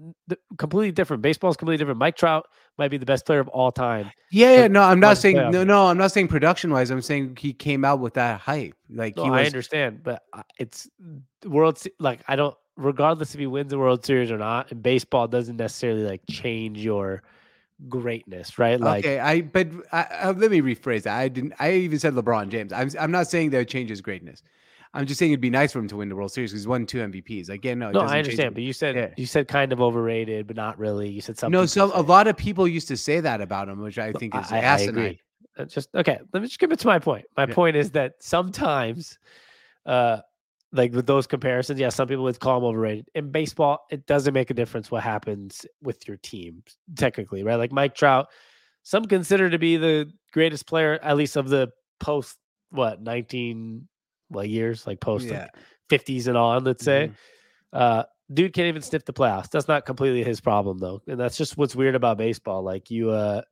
[0.59, 1.23] completely different.
[1.23, 2.01] Baseball's completely different.
[2.01, 2.47] Mike Trout
[2.79, 4.11] might be the best player of all time.
[4.33, 6.91] Yeah, yeah, no, I'm not saying no, no, I'm not saying production wise.
[6.91, 8.75] I'm saying he came out with that hype.
[8.91, 10.23] Like No, he I understand, but
[10.59, 10.89] it's
[11.43, 12.57] the World like I don't.
[12.77, 16.79] Regardless if he wins the World Series or not, and baseball doesn't necessarily like change
[16.79, 17.23] your
[17.89, 18.81] greatness, right?
[18.81, 19.19] Like okay.
[19.19, 21.17] I but I, I, let me rephrase that.
[21.19, 21.55] I didn't.
[21.59, 22.73] I even said LeBron James.
[22.73, 24.43] I'm I'm not saying that would change his greatness.
[24.95, 26.69] I'm just saying it'd be nice for him to win the World Series because he's
[26.69, 27.51] won two MVPs.
[27.51, 29.09] Again, no, it no, I understand, but you said Yeah.
[29.17, 31.09] you said kind of overrated, but not really.
[31.11, 31.59] You said something.
[31.59, 34.35] no, so a lot of people used to say that about him, which I think
[34.35, 35.21] is I, I agree.
[35.59, 36.19] Uh, Just okay.
[36.33, 37.27] Let me just give it to my point.
[37.37, 37.55] My Yeah.
[37.55, 39.19] point is that sometimes,
[39.85, 40.21] uh,
[40.73, 43.09] like with those comparisons, yeah, some people would call them overrated.
[43.15, 46.63] In baseball, it doesn't make a difference what happens with your team,
[46.97, 47.57] technically, right?
[47.57, 48.27] Like Mike Trout,
[48.83, 52.37] some consider to be the greatest player, at least of the post
[52.71, 53.89] what nineteen
[54.31, 55.49] like years, like post Yeah.
[55.89, 56.65] fifties and on.
[56.65, 57.15] Let's say, Mhm.
[57.73, 59.51] uh, dude can't even sniff the playoffs.
[59.51, 62.63] That's not completely his problem though, and that's just what's weird about baseball.
[62.63, 63.43] Like you, uh,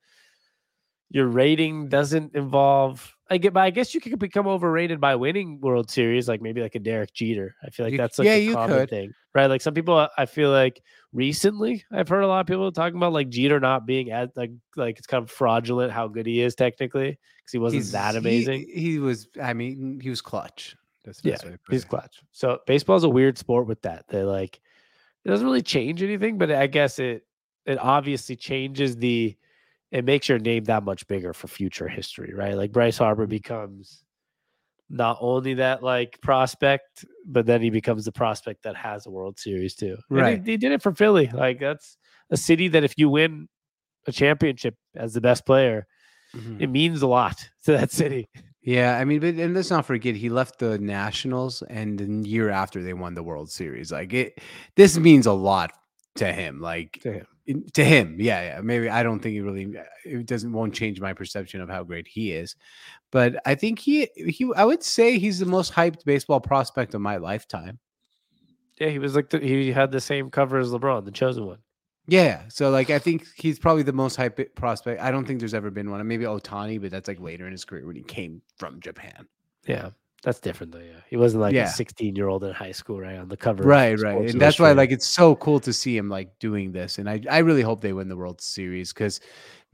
[1.10, 3.10] your rating doesn't involve.
[3.30, 6.60] I get, but I guess you could become overrated by winning World Series, like maybe
[6.60, 7.54] like a Derek Jeter.
[7.64, 8.90] I feel like You- that's like yeah, a you common could.
[8.90, 9.46] thing, right?
[9.46, 10.82] Like some people, I feel like
[11.12, 14.50] recently I've heard a lot of people talking about like Jeter not being as like
[14.76, 18.16] like it's kind of fraudulent how good he is technically because he wasn't He's- that
[18.16, 18.66] amazing.
[18.72, 19.28] He, was.
[19.42, 20.76] I mean, he was clutch.
[21.04, 22.22] That's Yeah, best way to put He's clutch.
[22.32, 24.04] So baseball's a weird sport with that.
[24.08, 24.60] They like
[25.24, 27.26] it doesn't really change anything, but I guess it
[27.66, 29.36] it obviously changes the
[29.94, 32.54] it makes your name that much bigger for future history, right?
[32.56, 33.04] Like Bryce Mm-hmm.
[33.04, 34.02] Harper becomes
[34.90, 39.38] not only that like prospect, but then he becomes the prospect that has a World
[39.38, 39.96] Series too.
[40.10, 40.46] And he- Right.
[40.46, 41.30] he, did it for Philly.
[41.32, 41.96] Like that's
[42.30, 43.48] a city that if you win
[44.06, 45.86] a championship as the best player,
[46.34, 46.60] Mhm.
[46.60, 48.28] it means a lot to that city.
[48.62, 52.50] Yeah, I mean, but and let's not forget he left the Nationals, and the year
[52.50, 53.92] after they won the World Series.
[53.92, 54.40] Like it,
[54.74, 55.70] this means a lot
[56.16, 56.60] to him.
[56.60, 57.26] Like To him.
[57.46, 58.60] To him, yeah, yeah.
[58.62, 61.82] Maybe I don't think it really uh, it doesn't won't change my perception of how
[61.82, 62.56] great he is,
[63.10, 67.02] but I think he he I would say he's the most hyped baseball prospect of
[67.02, 67.78] my lifetime.
[68.80, 71.58] Yeah, he was like the, he had the same cover as LeBron, the chosen one.
[72.06, 75.02] Yeah, so like I think he's probably the most hyped prospect.
[75.02, 76.06] I don't think there's ever been one.
[76.06, 79.26] Maybe Ohtani, but that's like later in his career when he came from Japan.
[79.66, 79.90] Yeah.
[80.24, 80.78] That's different though.
[80.78, 81.66] Yeah, he wasn't like Yeah.
[81.66, 83.62] a 16 year old in high school, right on the cover.
[83.62, 84.30] Right, right.
[84.30, 86.98] And that's why like it's so cool to see him like doing this.
[86.98, 89.20] And I, I really hope they win the World Series because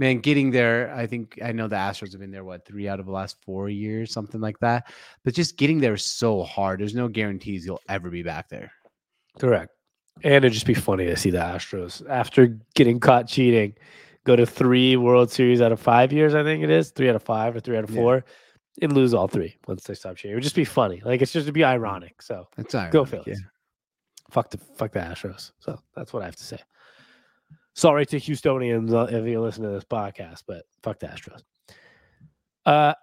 [0.01, 2.99] man, getting there, I think I know the Astros have been there what three out
[3.01, 4.91] of the last four years, something like that.
[5.25, 6.81] But just getting there is so hard.
[6.81, 8.73] There's no guarantees you'll ever be back there.
[9.39, 9.73] correct.
[10.23, 13.75] And it'd just be funny to see the Astros after getting caught cheating,
[14.25, 16.35] go to three World Series out of five years.
[16.35, 18.03] I think it is three out of five or three out of Yeah.
[18.83, 20.33] And lose all three once they stop cheating.
[20.33, 21.03] It would just be funny.
[21.05, 22.23] Like it's just to be ironic.
[22.23, 22.91] So all right.
[22.91, 23.43] Go Phillies.
[24.31, 25.53] fuck the fuck the Astros.
[25.61, 26.59] So that's what I have to say.
[27.75, 31.43] Sorry to Houstonians uh, if you listen to this podcast, but fuck the Astros.
[32.67, 32.95] Uh,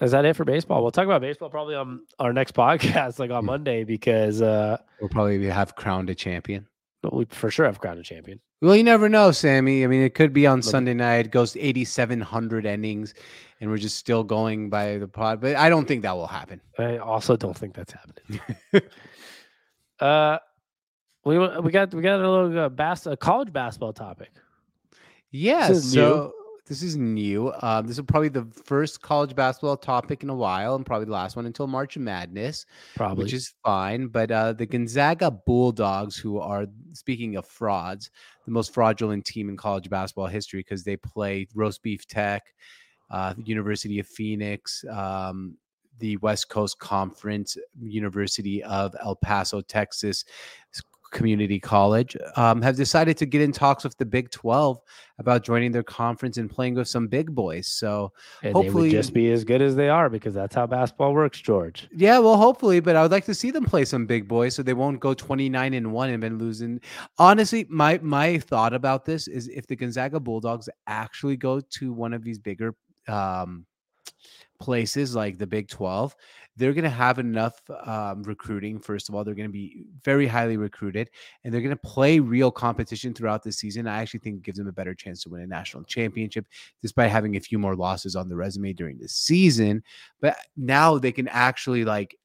[0.00, 0.82] is that it for baseball?
[0.82, 5.08] We'll talk about baseball probably on our next podcast, like on Monday, because uh, We'll
[5.10, 6.66] probably have crowned a champion.
[7.02, 8.40] But we for sure have crowned a champion.
[8.64, 9.84] Well, you never know, Sammy.
[9.84, 10.70] I mean, it could be on Maybe.
[10.70, 13.12] Sunday night, It goes to 8,700 innings,
[13.60, 15.42] and we're just still going by the pod.
[15.42, 16.62] But I don't think that will happen.
[16.78, 18.40] I also don't think that's happening.
[20.00, 20.38] uh,
[21.26, 24.30] we we got we got a little uh, bas- a college basketball topic.
[25.30, 26.32] Yeah, is new.
[26.66, 27.52] This is new.
[27.60, 31.12] Um, this is probably the first college basketball topic in a while, and probably the
[31.12, 32.64] last one until March Madness,
[32.96, 34.06] Probably which is fine.
[34.06, 38.10] But uh, the Gonzaga Bulldogs, who are speaking of frauds,
[38.46, 42.42] the most fraudulent team in college basketball history because they play Roast Beef Tech,
[43.10, 45.58] uh, University of Phoenix, um,
[45.98, 50.24] the West Coast Conference, University of El Paso, Texas.
[51.14, 54.78] Community College um, have decided to get in talks with the Big 12
[55.18, 57.68] about joining their conference and playing with some big boys.
[57.68, 58.12] So,
[58.42, 61.14] and they would hopefully- just be as good as they are because that's how basketball
[61.14, 61.88] works, George.
[61.96, 64.62] yeah, well, hopefully, but I would like to see them play some big boys so
[64.62, 66.80] they won't go 29 and 1 and been losing.
[67.18, 72.12] Honestly, my my thought about this is if the Gonzaga Bulldogs actually go to one
[72.12, 72.74] of these bigger
[73.08, 73.64] um
[74.60, 76.14] places like the Big 12,
[76.56, 78.78] they're going to have enough um, recruiting.
[78.78, 81.10] First of all, they're going to be very highly recruited
[81.42, 83.88] and they're going to play real competition throughout the season.
[83.88, 86.46] I actually think it gives them a better chance to win a national championship
[86.80, 89.82] despite having a few more losses on the resume during the season.
[90.20, 92.16] But now they can actually like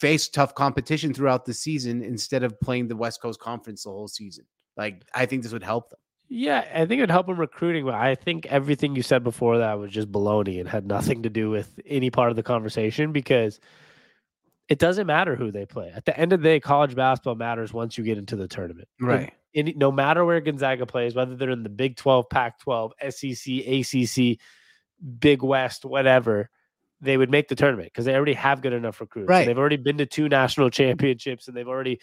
[0.00, 4.08] face tough competition throughout the season instead of playing the West Coast Conference the whole
[4.08, 4.44] season.
[4.76, 5.98] Like I think this would help them.
[6.34, 9.78] Yeah, I think it'd help them recruiting, but I think everything you said before that
[9.78, 13.60] was just baloney and had nothing to do with any part of the conversation because
[14.66, 15.92] it doesn't matter who they play.
[15.94, 18.88] At the end of the day, college basketball matters once you get into the tournament.
[19.54, 22.94] And any, no matter where Gonzaga plays, whether they're in the Big 12, Pac 12,
[23.10, 24.38] SEC, ACC,
[25.20, 26.48] Big West, whatever,
[27.02, 29.28] they would make the tournament because they already have good enough recruits.
[29.28, 29.46] Right.
[29.46, 32.00] They've already been to two national championships and they've already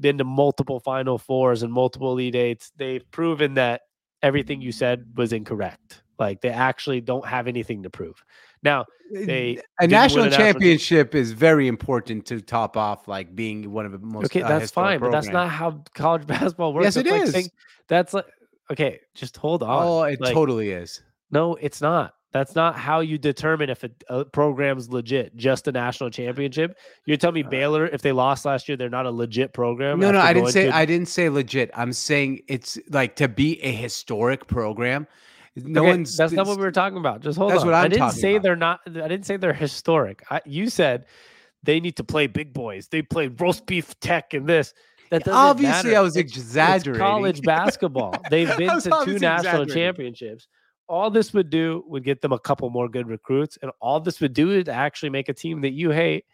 [0.00, 2.72] been to multiple Final Fours and multiple Elite Eights.
[2.76, 3.82] They've proven that
[4.22, 6.02] everything you said was incorrect.
[6.18, 8.22] Like they actually don't have anything to prove.
[8.62, 13.92] Now, they a national championship is very important to top off like being one of
[13.92, 16.84] the most okay, uh, that's fine, but that's not how college basketball works.
[16.84, 17.32] Yes, That's it like is.
[17.32, 17.50] saying-
[17.88, 18.26] that's like
[18.70, 19.82] okay, just hold on.
[19.82, 21.02] Oh, it Like, totally is.
[21.30, 22.14] No, it's not.
[22.32, 25.34] That's not how you determine if a, a program's legit.
[25.36, 26.78] Just a national championship.
[27.04, 29.98] You're telling me Baylor, if they lost last year, they're not a legit program.
[29.98, 31.70] No, no, I didn't say to- I didn't say legit.
[31.74, 35.08] I'm saying it's like to be a historic program.
[35.56, 37.20] No Okay, one's That's not what we were talking about.
[37.20, 37.66] Just hold That's on.
[37.66, 38.42] what I'm I'm didn't talking say about.
[38.44, 38.80] they're not.
[38.86, 40.22] I didn't say they're historic.
[40.30, 41.06] I, you said
[41.64, 42.86] they need to play big boys.
[42.86, 44.72] They play roast beef tech and this.
[45.10, 45.98] That doesn't Obviously, matter.
[45.98, 47.00] I was It's- it's exaggerating.
[47.00, 48.14] college basketball.
[48.30, 50.46] They've been to two national championships.
[50.90, 54.20] All this would do would get them a couple more good recruits, and all this
[54.20, 56.24] would do is actually make a team that you hate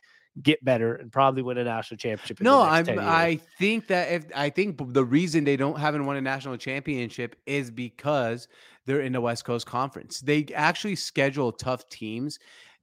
[0.43, 2.41] get better and probably win a national championship.
[2.41, 2.85] in the No, next I'm.
[2.87, 3.07] 10 years.
[3.07, 7.37] I think that if I think the reason they don't haven't won a national championship
[7.47, 8.49] is because
[8.85, 10.21] they're in the West Coast Conference.
[10.21, 12.39] They actually schedule tough teams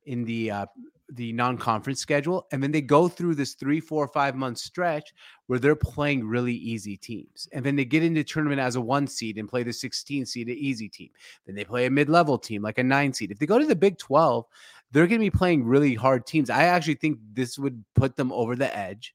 [0.06, 0.66] in the uh,
[1.10, 5.14] the non-conference schedule, and then they go through this three, four, five month stretch
[5.48, 9.08] where they're playing really easy teams, and then they get into tournament as a one
[9.08, 11.10] seed and play the 16 seed, an easy team.
[11.46, 13.32] Then they play a mid-level team like a nine seed.
[13.32, 14.46] If they go to the Big 12,
[14.92, 16.50] they're going to be playing really hard teams.
[16.50, 19.14] I actually think this would put them over the edge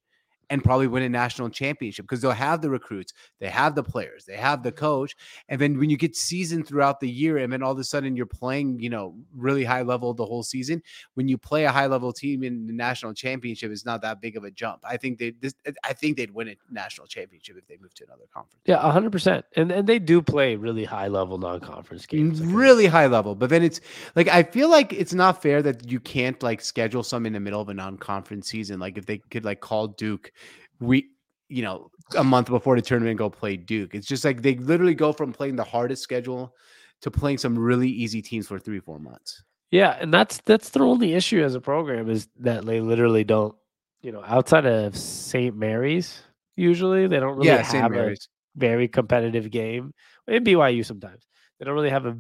[0.51, 4.25] and probably win a national championship because they'll have the recruits, they have the players,
[4.25, 4.79] they have the mm-hmm.
[4.79, 5.17] coach.
[5.49, 8.17] And then when you get seasoned throughout the year, and then all of a sudden
[8.17, 10.83] you're playing, you know, really high level the whole season,
[11.15, 14.37] when you play a high level team in the national championship, it's not that big
[14.37, 14.81] of a jump.
[14.85, 18.05] I think they this I think they'd win a national championship if they move to
[18.05, 18.63] another conference.
[18.65, 19.45] yeah, hundred percent.
[19.57, 22.41] And and they do play really high level non conference mm, games.
[22.41, 23.35] like, really high level.
[23.35, 23.81] But then it's
[24.15, 27.41] like I feel like it's not fair that you can't like schedule some in the
[27.41, 28.79] middle of a non-conference season.
[28.79, 30.33] Like if they could like call Duke,
[30.81, 31.09] we
[31.49, 33.95] you know a month before the tournament go play Duke.
[33.95, 36.55] It's just like they literally go from playing the hardest schedule
[37.03, 39.43] to playing some really easy teams for three four months.
[39.71, 43.55] Yeah, and that's that's their only issue as a program is that they literally don't,
[44.01, 45.55] you know, outside of St.
[45.55, 46.23] Mary's,
[46.57, 48.17] usually they don't really yeah, have a
[48.57, 49.93] very competitive game.
[50.27, 51.23] in BYU sometimes
[51.59, 52.19] they don't really have a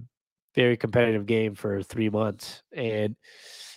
[0.55, 2.63] very competitive game for three months.
[2.73, 3.17] And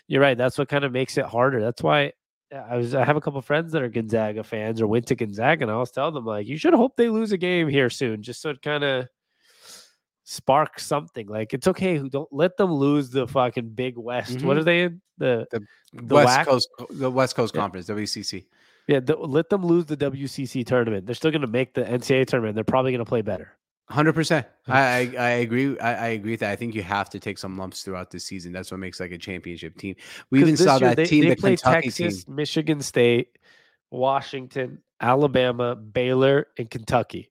[0.08, 1.62] you're right, that's what kind of makes it harder.
[1.62, 2.14] That's why
[2.54, 5.64] I was I have a couple friends that are Gonzaga fans or went to Gonzaga,
[5.64, 8.22] and I always tell them like you should hope they lose a game here soon,
[8.22, 9.08] just so it kind of
[10.24, 11.28] spark something.
[11.28, 14.42] Like it's okay, don't let them lose the fucking Big West.
[14.42, 14.60] What Mhm.
[14.60, 15.48] are they in the
[15.94, 16.46] the West WAC?
[16.46, 17.62] Coast, the West Coast Yeah.
[17.62, 18.46] Conference, WCC.
[18.88, 21.06] Yeah, the, let them lose the WCC tournament.
[21.06, 22.56] They're still going to make the NCAA tournament.
[22.56, 23.54] They're probably going to play better.
[23.92, 24.48] Hundred percent.
[24.68, 25.78] I, I I agree.
[25.80, 26.52] I, I agree with that.
[26.52, 28.54] I think you have to take some lumps throughout the season.
[28.54, 29.96] That's what makes like a championship team.
[30.30, 32.36] We even saw year that they, team, they the play Kentucky Texas, team.
[32.36, 33.38] Michigan State,
[33.90, 37.30] Washington, Alabama, Baylor, and Kentucky.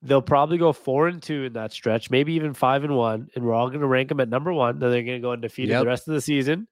[0.00, 3.44] They'll probably go four and two in that stretch, maybe even five and one, and
[3.44, 4.78] we're all going to rank them at number one.
[4.78, 5.80] Then they're going to go undefeated Yep.
[5.82, 6.68] the rest of the season,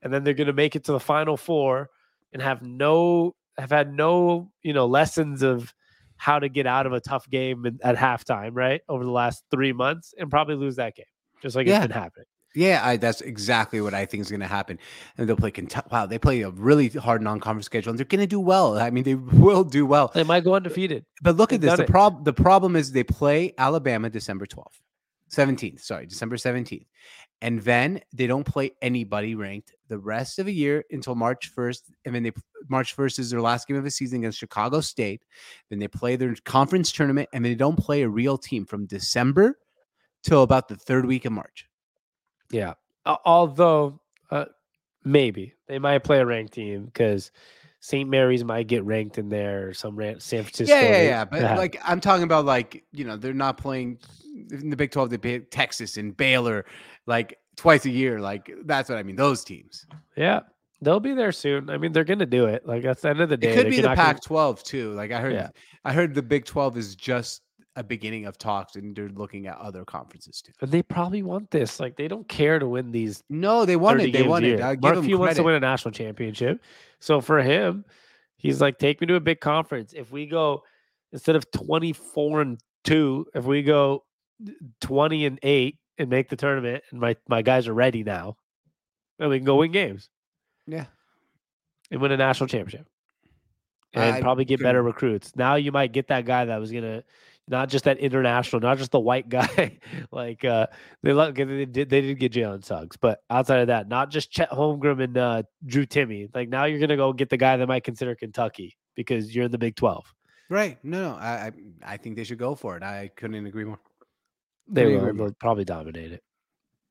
[0.00, 1.90] and then they're going to make it to the final four
[2.32, 5.74] and have no have had no you know lessons of
[6.18, 8.82] how to get out of a tough game at halftime, right?
[8.88, 11.06] Over the last three months, and probably lose that game,
[11.42, 11.78] just like Yeah.
[11.78, 12.26] it's been happening.
[12.54, 14.78] Yeah, I, that's exactly what I think is going to happen.
[15.16, 15.86] And they'll play Kentucky.
[15.92, 18.78] Wow, they play a really hard non-conference schedule, and they're going to do well.
[18.78, 19.14] I mean, they
[19.44, 20.10] will do well.
[20.12, 21.04] They might go undefeated.
[21.22, 21.76] But look at this.
[21.76, 21.88] The it.
[21.88, 24.64] prob the problem is they play Alabama December 12th.
[25.30, 26.86] 17th, sorry, December 17th.
[27.40, 31.82] And then they don't play anybody ranked the rest of the year until March 1st.
[32.04, 32.32] And then they
[32.68, 35.24] March 1st is their last game of the season against Chicago State.
[35.70, 39.58] Then they play their conference tournament and they don't play a real team from December
[40.22, 41.66] till about the third week of March.
[42.50, 42.74] Yeah.
[43.06, 44.46] Al- Although, uh,
[45.04, 47.30] maybe they might play a ranked team because
[47.80, 48.08] St.
[48.08, 50.74] Mary's might get ranked in there or some ran- San Francisco.
[50.74, 51.24] yeah, yeah, yeah.
[51.24, 54.00] But like I'm talking about like, you know, they're not playing
[54.50, 56.64] in the Big 12, they play Texas and Baylor
[57.08, 58.20] like twice a year.
[58.20, 59.16] Like that's what I mean.
[59.16, 59.86] Those teams.
[60.16, 60.40] yeah,
[60.82, 61.70] they'll be there soon.
[61.70, 62.66] I mean, they're gonna do it.
[62.66, 64.92] Like at the end of the day, It could be the Pac-12 too.
[64.92, 65.50] Like I heard, Yeah.
[65.84, 67.42] I heard the Big 12 is just
[67.76, 70.52] a beginning of talks, and they're looking at other conferences too.
[70.60, 71.80] and they probably want this.
[71.80, 73.22] Like they don't care to win these.
[73.30, 74.12] No, they want it.
[74.12, 74.60] They want it.
[74.60, 76.60] I give Mark Few wants to win a national championship.
[77.00, 77.84] So for him,
[78.36, 79.92] he's like, take me to a big conference.
[79.94, 80.62] If we go
[81.12, 84.04] instead of 24 and 2, if we go
[84.80, 88.36] 20 and 8 and make the tournament and my my guys are ready now,
[89.18, 90.08] then we can go win games
[90.66, 90.86] Yeah,
[91.90, 92.86] and win a national championship.
[93.94, 95.34] And I probably get better recruits.
[95.34, 97.02] Now you might get that guy that was gonna
[97.50, 99.78] not just that international, not just the white guy.
[100.12, 100.66] like uh
[101.02, 104.50] they they did they did get Jalen Suggs, but outside of that, not just Chet
[104.50, 106.28] Holmgren and uh Drew Timme.
[106.34, 109.50] Like now you're gonna go get the guy that might consider Kentucky because you're in
[109.50, 110.12] the Big Twelve.
[110.50, 110.78] right.
[110.84, 111.14] No, no.
[111.16, 112.82] I, I think they should go for it.
[112.82, 113.80] I couldn't agree more.
[114.68, 116.22] They will they'll probably dominate it.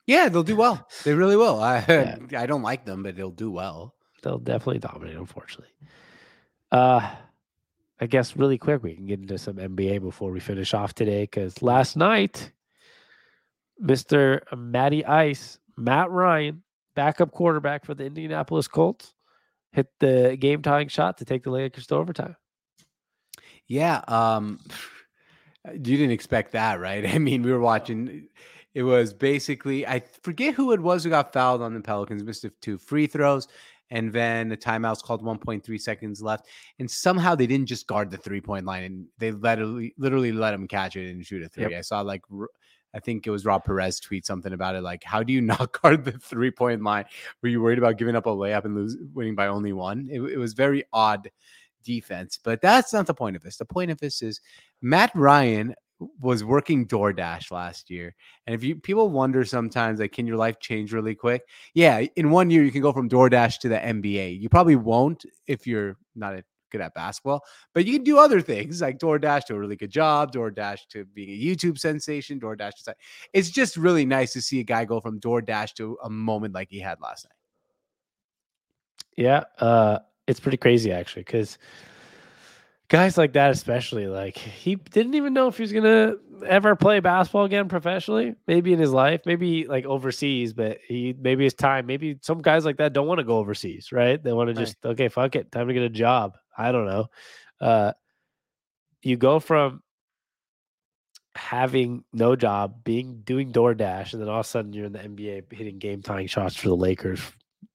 [0.05, 0.87] Yeah, they'll do well.
[1.03, 1.61] They really will.
[1.61, 2.17] I, Yeah.
[2.41, 3.93] I don't like them, but they'll do well.
[4.23, 5.73] They'll definitely dominate, unfortunately.
[6.71, 7.15] Uh
[7.99, 11.23] I guess really quick we can get into some NBA before we finish off today
[11.23, 12.51] because last night,
[13.83, 14.41] Mr.
[14.55, 16.61] Matty Ice, Matt Ryan,
[16.95, 19.13] backup quarterback for the Indianapolis Colts,
[19.71, 22.35] hit the game tying shot to take the Lakers to overtime.
[23.67, 24.01] Yeah.
[24.07, 24.59] Um,
[25.73, 27.05] you didn't expect that, right?
[27.13, 28.27] I mean, we were watching.
[28.73, 32.45] It was basically I forget who it was who got fouled on the Pelicans, missed
[32.61, 33.47] two free throws,
[33.89, 36.47] and then the timeout's called 1.3 seconds left,
[36.79, 40.53] and somehow they didn't just guard the three point line, and they literally literally let
[40.53, 41.63] him catch it and shoot a three.
[41.63, 41.79] Yep.
[41.79, 42.21] I saw like.
[42.93, 44.81] I think it was Rob Perez tweet something about it.
[44.81, 47.05] Like, how do you not guard the three point line?
[47.43, 50.07] Were you worried about giving up a layup and lose, winning by only one?
[50.09, 51.29] It, it was very odd
[51.87, 53.57] defense, but that's not the point of this.
[53.57, 54.41] The point of this is
[54.81, 55.73] Matt Ryan
[56.19, 58.13] was working DoorDash last year.
[58.45, 61.43] And if you people wonder sometimes, like, can your life change really quick?
[61.73, 64.39] Yeah, in one year, you can go from DoorDash to the NBA.
[64.39, 67.41] You probably won't if you're not a, good at basketball,
[67.73, 71.05] but you can do other things like DoorDash to a really good job, DoorDash to
[71.05, 72.95] being a YouTube sensation, DoorDash to
[73.31, 76.67] it's just really nice to see a guy go from DoorDash to a moment like
[76.69, 77.31] he had last night.
[79.15, 81.57] Yeah, uh, it's pretty crazy actually, because
[82.89, 86.15] guys like that, especially, like he didn't even know if he was gonna
[86.45, 88.35] ever play basketball again professionally.
[88.47, 91.85] Maybe in his life, maybe like overseas, but he maybe his time.
[91.85, 94.21] Maybe some guys like that don't want to go overseas, right?
[94.21, 96.37] They want to just okay, fuck it, time to get a job.
[96.57, 97.07] I don't know.
[97.59, 97.93] Uh,
[99.01, 99.81] you go from
[101.35, 104.99] having no job, being doing DoorDash, and then all of a sudden you're in the
[104.99, 107.21] NBA hitting game tying shots for the Lakers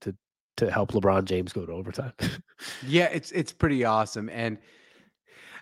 [0.02, 0.14] to
[0.56, 2.12] to help LeBron James go to overtime.
[2.86, 4.28] Yeah, it's it's pretty awesome.
[4.28, 4.56] And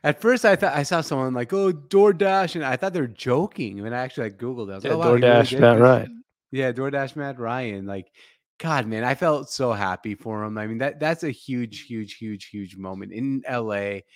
[0.05, 3.07] at first, I thought I saw someone like, "Oh, DoorDash," and I thought they were
[3.07, 3.83] joking.
[3.83, 5.61] When I actually like Googled it, I was Yeah, like, "Oh, wow, he really DoorDash,
[5.61, 6.25] Matt this." Ryan.
[6.51, 7.87] Yeah, DoorDash Matt Ryan.
[7.87, 8.11] Like,
[8.59, 10.59] God, man, I felt so happy for him.
[10.59, 14.01] I mean, that that's a huge, huge, huge, huge moment in LA.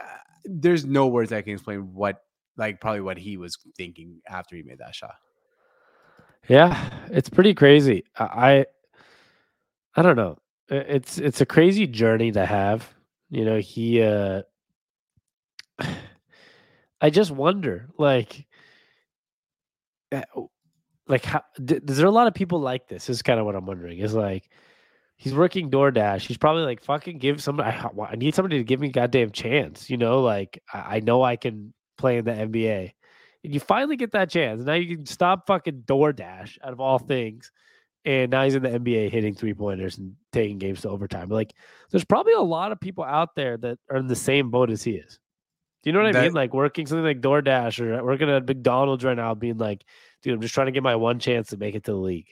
[0.00, 2.22] Uh, there's no words I can explain what,
[2.56, 5.16] like, probably what he was thinking after he made that shot.
[6.48, 8.04] Yeah, it's pretty crazy.
[8.16, 8.64] I,
[9.98, 10.38] I, don't know.
[10.68, 12.92] It's it's a crazy journey to have.
[13.30, 14.02] You know, he.
[14.02, 14.42] uh
[17.00, 18.44] I just wonder, like,
[20.10, 20.22] uh,
[21.06, 23.08] like how d- there a lot of people like this?
[23.08, 23.98] Is kind of what I'm wondering.
[23.98, 24.48] Is like.
[25.20, 26.20] He's working DoorDash.
[26.28, 27.76] He's probably like, fucking give somebody.
[27.76, 29.90] I, I need somebody to give me a goddamn chance.
[29.90, 32.92] You know, like I, I know I can play in the NBA
[33.44, 34.64] and you finally get that chance.
[34.64, 37.50] Now you can stop fucking DoorDash out of all things.
[38.04, 41.28] And now he's in the NBA hitting three pointers and taking games to overtime.
[41.28, 41.52] Like,
[41.90, 44.82] there's probably a lot of people out there that are in the same boat as
[44.82, 45.18] he is.
[45.82, 46.32] Do you know what I mean?
[46.32, 49.84] Like working something like DoorDash or working at McDonald's right now, being like,
[50.22, 52.28] dude, I'm just trying to get my one chance to make it to the league.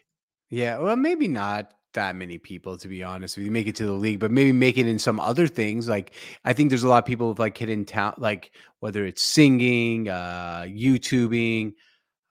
[0.51, 3.87] Yeah, well, maybe not that many people to be honest with you make it to
[3.87, 5.89] the league, but maybe make it in some other things.
[5.89, 6.13] Like
[6.45, 10.09] I think there's a lot of people with like hidden talent, like whether it's singing,
[10.09, 11.73] uh, YouTubing,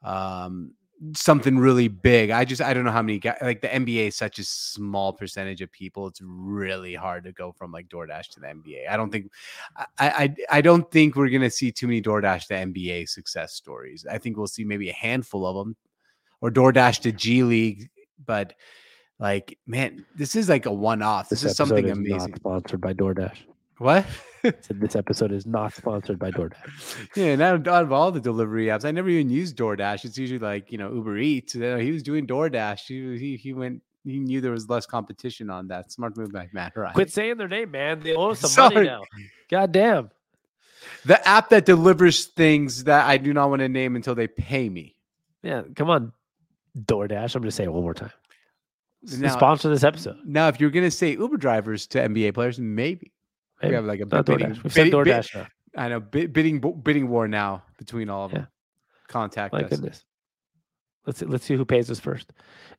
[0.03, 0.73] um,
[1.13, 2.29] something really big.
[2.29, 5.13] I just I don't know how many guys like the NBA is such a small
[5.13, 6.07] percentage of people.
[6.07, 8.89] It's really hard to go from like DoorDash to the NBA.
[8.89, 9.31] I don't think
[9.77, 14.05] I I, I don't think we're gonna see too many DoorDash to NBA success stories.
[14.09, 15.75] I think we'll see maybe a handful of them
[16.41, 17.89] or DoorDash to G League,
[18.25, 18.53] but
[19.19, 21.29] like man, this is like a one off.
[21.29, 22.31] This, is something is amazing.
[22.31, 23.37] Not sponsored by DoorDash.
[23.77, 24.05] What?
[24.43, 27.09] Said this episode is not sponsored by DoorDash.
[27.15, 30.05] Yeah, and out of, out of all the delivery apps, I never even use DoorDash.
[30.05, 31.53] It's usually like you know Uber Eats.
[31.53, 32.81] He was doing DoorDash.
[32.87, 33.81] He, he he went.
[34.03, 35.91] He knew there was less competition on that.
[35.91, 36.93] Smart move by Matt Ryan.
[36.93, 38.01] Quit saying their name, man.
[38.01, 38.75] They owe us some Sorry.
[38.75, 39.01] money now.
[39.49, 40.11] God damn.
[41.05, 44.69] The app that delivers things that I do not want to name until they pay
[44.69, 44.95] me.
[45.41, 46.11] Yeah, come on,
[46.77, 47.35] DoorDash.
[47.35, 48.11] I'm going to say it one more time.
[49.07, 50.17] S- Now- sponsor this episode.
[50.23, 53.11] Now, if you're gonna say Uber drivers to NBA players, maybe
[53.63, 54.47] we have like a Not bidding.
[54.47, 54.63] DoorDash.
[54.63, 55.47] We've bidding- bid- DoorDash now.
[55.77, 58.39] I know bidding bidding war now between all of Yeah.
[58.39, 58.47] them.
[59.07, 59.69] Contact My us.
[59.69, 60.05] goodness.
[61.05, 62.33] Let's see, let's see who pays us first.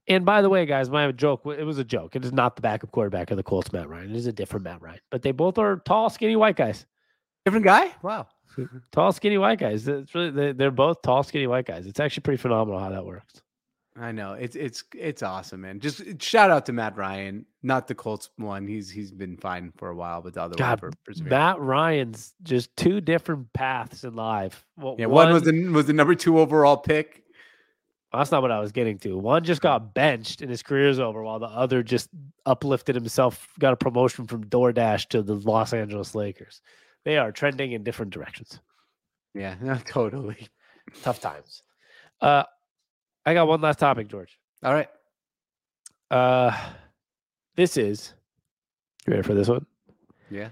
[0.08, 1.42] And by the way, guys, my joke.
[1.46, 2.16] It was a joke.
[2.16, 4.10] It is not the backup quarterback of the Colts, Matt Ryan.
[4.10, 4.98] It is a different Matt Ryan.
[5.10, 6.86] But they both are tall, skinny white guys.
[7.44, 7.92] Different guy.
[8.02, 8.26] Wow.
[8.90, 9.86] Tall, skinny white guys.
[9.86, 11.86] It's really they- they're both tall, skinny white guys.
[11.86, 13.42] It's actually pretty phenomenal how that works.
[13.98, 15.80] I know it's it's it's awesome, man.
[15.80, 18.66] Just uh, shout out to Matt Ryan, not the Colts one.
[18.66, 20.92] He's he's been fine for a while, but the other God, one.
[21.22, 24.66] Matt Ryan's just two different paths in life.
[24.76, 27.22] Well, yeah, one was the was the number two overall pick.
[28.12, 29.16] That's not what I was getting to.
[29.18, 32.08] One just got benched and his career's over, while the other just
[32.46, 36.62] uplifted himself, got a promotion from DoorDash to the Los Angeles Lakers.
[37.04, 38.60] They are trending in different directions.
[39.34, 40.48] Yeah, totally.
[41.02, 41.62] Tough times.
[42.20, 42.44] Uh,
[43.26, 44.38] I got one last topic, George.
[44.62, 44.88] All right.
[46.10, 46.56] Uh,
[47.56, 48.14] this is.
[49.06, 49.66] You ready for this one?
[50.30, 50.48] Yeah.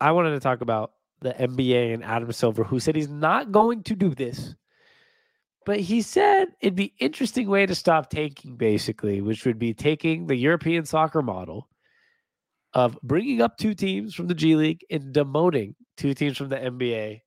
[0.00, 3.82] I wanted to talk about the NBA and Adam Silver, who said he's not going
[3.84, 4.54] to do this.
[5.66, 10.26] But he said it'd be interesting way to stop tanking, basically, which would be taking
[10.26, 11.68] the European soccer model
[12.72, 16.56] of bringing up two teams from the G League and demoting two teams from the
[16.56, 17.20] NBA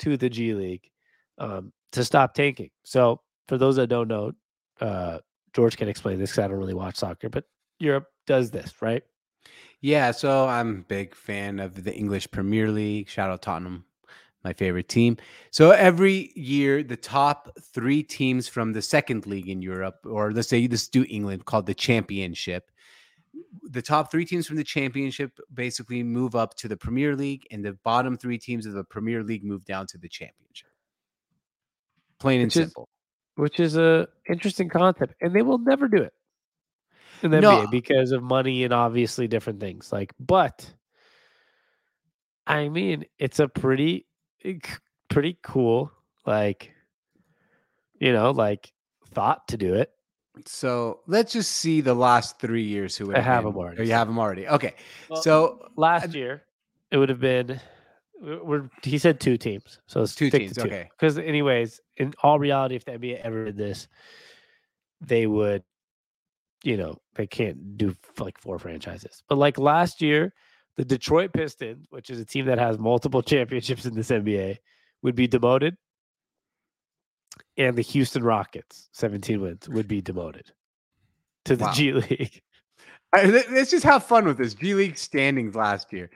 [0.00, 0.90] to the G League
[1.38, 2.70] um, to stop tanking.
[2.84, 4.32] So, for those that don't know,
[4.80, 5.18] uh,
[5.54, 7.44] George can explain this because I don't really watch soccer, but
[7.78, 9.02] Europe does this, right?
[9.80, 13.08] Yeah, so I'm a big fan of the English Premier League.
[13.08, 13.84] Shout out Tottenham,
[14.42, 15.16] my favorite team.
[15.50, 20.48] So every year, the top three teams from the second league in Europe, or let's
[20.48, 22.70] say let's do England, called the Championship.
[23.70, 27.64] The top three teams from the Championship basically move up to the Premier League, and
[27.64, 30.70] the bottom three teams of the Premier League move down to the Championship.
[32.20, 32.88] Plain and Which is- simple.
[33.36, 36.12] which is a interesting concept, and they will never do it
[37.22, 37.62] in the No.
[37.66, 39.92] NBA because of money and obviously different things.
[39.92, 40.74] Like, but
[42.46, 44.06] I mean, it's a pretty,
[44.44, 44.58] eh,
[45.10, 45.92] pretty cool,
[46.26, 46.72] like,
[48.00, 48.72] you know, like
[49.12, 49.92] thought to do it.
[50.46, 53.80] So let's just see the last three years who would I have been- 'em already,
[53.80, 54.48] Oh, you have them already.
[54.48, 54.74] Okay.
[55.10, 56.44] Well, so last year,
[56.90, 57.60] it would have been.
[58.20, 60.62] We're- he said two teams, so let's Two teams, two.
[60.62, 60.88] okay.
[60.90, 63.88] Because, anyways, in all reality, if the NBA ever did this,
[65.00, 65.62] they would,
[66.64, 69.22] you know, they can't do like four franchises.
[69.28, 70.32] But like last year,
[70.76, 74.58] the Detroit Pistons, which is a team that has multiple championships in this NBA,
[75.02, 75.76] would be demoted,
[77.56, 80.50] and the Houston Rockets, 17 wins, would be demoted
[81.44, 81.72] to the Wow.
[81.72, 82.42] G League.
[83.14, 86.10] Let- let's just have fun with this G League standings last year.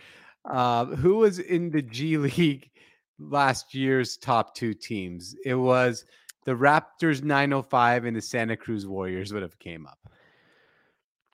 [0.45, 2.71] Uh, who was in the G League
[3.19, 5.35] last year's top two teams?
[5.45, 6.05] It was
[6.45, 9.99] the Raptors 905 and the Santa Cruz Warriors would have came up.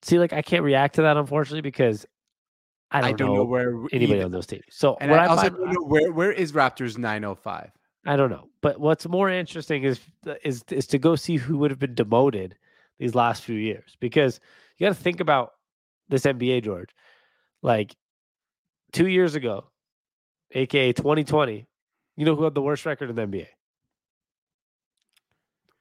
[0.02, 2.06] See, like I can't react to that unfortunately because
[2.90, 4.24] I don't, I don't know, know, where anybody either.
[4.24, 4.64] on those teams.
[4.70, 7.70] So And what I I, also find, don't know where where is Raptors 905.
[8.06, 8.48] I don't know.
[8.60, 10.00] But what's more interesting is
[10.44, 12.54] is is to go see who would have been demoted
[12.98, 14.40] these last few years because
[14.78, 15.52] you got to think about
[16.08, 16.90] this NBA George.
[17.62, 17.94] Like
[18.92, 19.70] 2 years ago,
[20.52, 21.66] aka 2020,
[22.16, 23.46] you know who had the worst record in the NBA?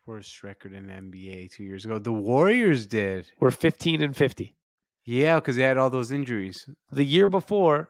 [0.05, 1.99] Worst record in NBA two years ago.
[1.99, 3.27] The Warriors did.
[3.39, 4.55] We're 15 and 50.
[5.03, 6.65] Yeah, because they had all those injuries.
[6.91, 7.89] The year before,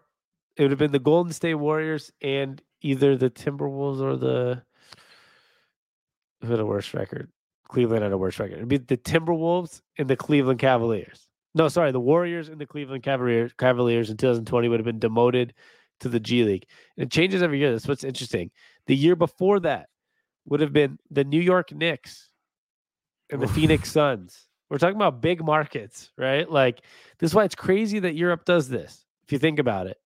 [0.56, 4.64] it would have been the Golden State Warriors and either the Timberwolves or the
[6.42, 7.32] who had a worse record.
[7.68, 8.58] Cleveland had a worse record.
[8.58, 11.27] It'd be the Timberwolves and the Cleveland Cavaliers.
[11.58, 15.54] No, sorry, the Warriors and the Cleveland Cavaliers, Cavaliers in 2020 would have been demoted
[16.02, 16.68] to the G League.
[16.96, 17.72] And it changes every year.
[17.72, 18.52] That's what's interesting.
[18.86, 19.90] The year before that
[20.46, 22.30] would have been the New York Knicks
[23.32, 24.46] and the Phoenix Suns.
[24.70, 26.50] We're talking about big markets, right?
[26.50, 26.82] Like
[27.18, 29.04] this is why it's crazy that Europe does this.
[29.26, 29.98] If you think about it,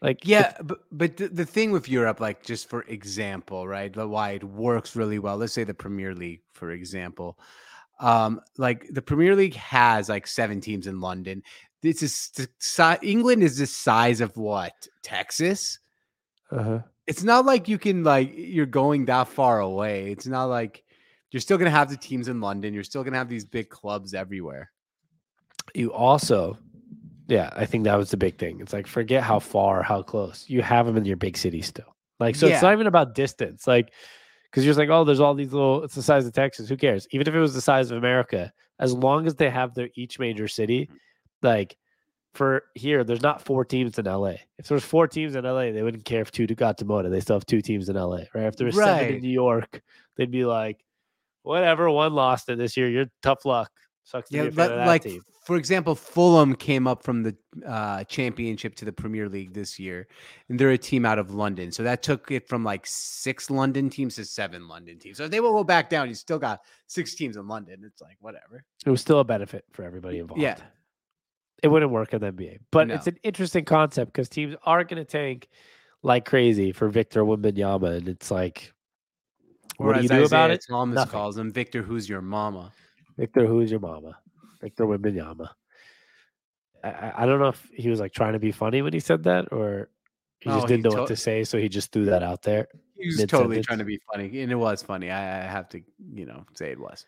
[0.00, 3.94] like if- Yeah, but but the, the thing with Europe, like just for example, right,
[3.94, 5.36] why it works really well.
[5.36, 7.38] Let's say the Premier League, for example.
[8.00, 11.42] Um, like the Premier League has like seven teams in London.
[11.82, 14.72] This is si- England is the size of what
[15.02, 15.78] Texas.
[16.50, 16.80] uh-huh.
[17.06, 20.10] It's not like you can like you're going that far away.
[20.10, 20.82] It's not like
[21.30, 22.72] you're still gonna have the teams in London.
[22.72, 24.70] You're still gonna have these big clubs everywhere.
[25.74, 26.58] you also
[27.26, 30.44] yeah i think that was the big thing it's like forget how far how close
[30.46, 32.52] you have them in your big city still like so Yeah.
[32.54, 33.92] it's not even about distance like
[34.54, 36.76] because you're just like oh there's all these little it's the size of texas who
[36.76, 37.08] cares?
[37.10, 40.18] Even if it was the size of america as long as they have their each
[40.18, 41.46] major city mm-hmm.
[41.46, 41.76] like
[42.34, 45.60] for here there's not four teams in la if there was four teams in la
[45.60, 48.46] they wouldn't care if two got demoted they still have two teams in la right?
[48.46, 49.82] If there was seven in new york
[50.16, 50.84] they'd be like
[51.44, 52.88] whatever one lost it this year.
[52.88, 53.70] You're tough luck
[54.04, 56.86] sucks to Yeah, be a fan li- of that like team for example, Fulham came
[56.86, 57.36] up from the
[57.66, 60.08] uh, championship to the Premier League this year,
[60.48, 61.70] and they're a team out of London.
[61.70, 65.18] So that took it from like six London teams to seven London teams.
[65.18, 66.08] So if they will go back down.
[66.08, 67.82] You still got six teams in London.
[67.84, 68.64] It's like whatever.
[68.86, 70.40] it was still a benefit for everybody involved.
[70.40, 70.56] Yeah.
[71.62, 74.96] It wouldn't work in the NBA, but it's an interesting concept because teams are going
[74.96, 75.48] to tank
[76.02, 78.72] like crazy for Victor Wembanyama, and it's like,
[79.78, 80.64] Or what do you as do about it?
[80.66, 81.12] Thomas Nothing.
[81.12, 81.82] calls him Victor.
[81.82, 82.72] Who's your mama?
[83.16, 84.18] Victor, who's your mama?
[84.60, 85.48] Victor Wembanyama.
[86.82, 89.00] I, I, I don't know if he was like trying to be funny when he
[89.00, 89.88] said that, or
[90.40, 92.42] he No, just didn't know what to- to say, so he just threw that out
[92.42, 92.68] there.
[92.98, 95.10] He was totally trying to be funny, and it was funny.
[95.10, 97.04] I, I have to, you know, say it was.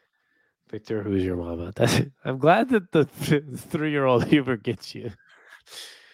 [0.70, 1.72] Victor, who's your mama?
[1.76, 5.12] That's, I'm glad that the three year old humor gets you.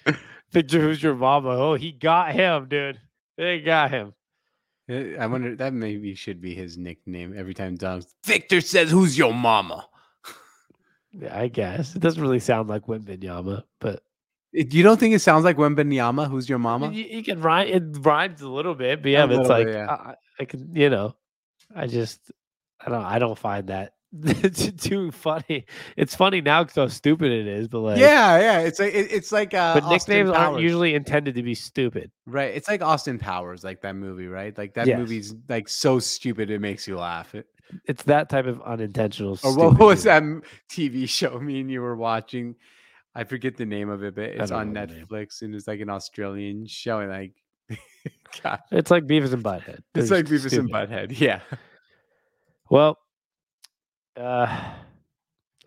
[0.51, 1.49] Victor, who's your mama?
[1.51, 3.01] Oh, he got him, dude.
[3.38, 4.12] They got him.
[4.91, 9.16] Uh, I wonder that maybe should be his nickname every time Dom's Victor says, "Who's
[9.16, 9.89] your mama?"
[11.12, 14.03] Yeah, I guess it doesn't really sound like Wembanyama, but
[14.53, 16.28] You don't think it sounds like Wembanyama?
[16.30, 16.91] Who's your mama?
[16.91, 17.68] you, you can rhyme.
[17.68, 19.87] It rhymes a little bit, but yeah, A it's like bit, yeah.
[19.91, 21.14] I- I can, you know,
[21.76, 22.33] I just,
[22.85, 23.93] I don't, I don't find that
[24.78, 25.64] too funny.
[25.96, 28.58] It's funny now because how stupid it is, but like, yeah, yeah.
[28.60, 32.10] It's like it- it's like uh, But Austin nicknames aren't usually intended to be stupid.
[32.26, 32.54] right.
[32.54, 34.56] It's like Austin Powers, like that movie, right?
[34.56, 34.98] Like that Yes.
[34.98, 37.34] movie's like so stupid it makes you laugh.
[37.34, 37.46] It,
[37.86, 39.38] It's that type of unintentional.
[39.42, 40.22] or what was that
[40.68, 42.54] TV show me and you were watching?
[43.14, 45.06] I forget the name of it, but it's on know the name.
[45.06, 47.00] Netflix and it's like an Australian show.
[47.00, 47.32] And like,
[48.42, 49.80] God, It's like Beavis and Butthead.
[49.94, 50.58] it's They're like Beavis stupid.
[50.58, 51.18] and Butthead.
[51.18, 51.40] Yeah.
[52.70, 52.98] Well,
[54.16, 54.72] uh,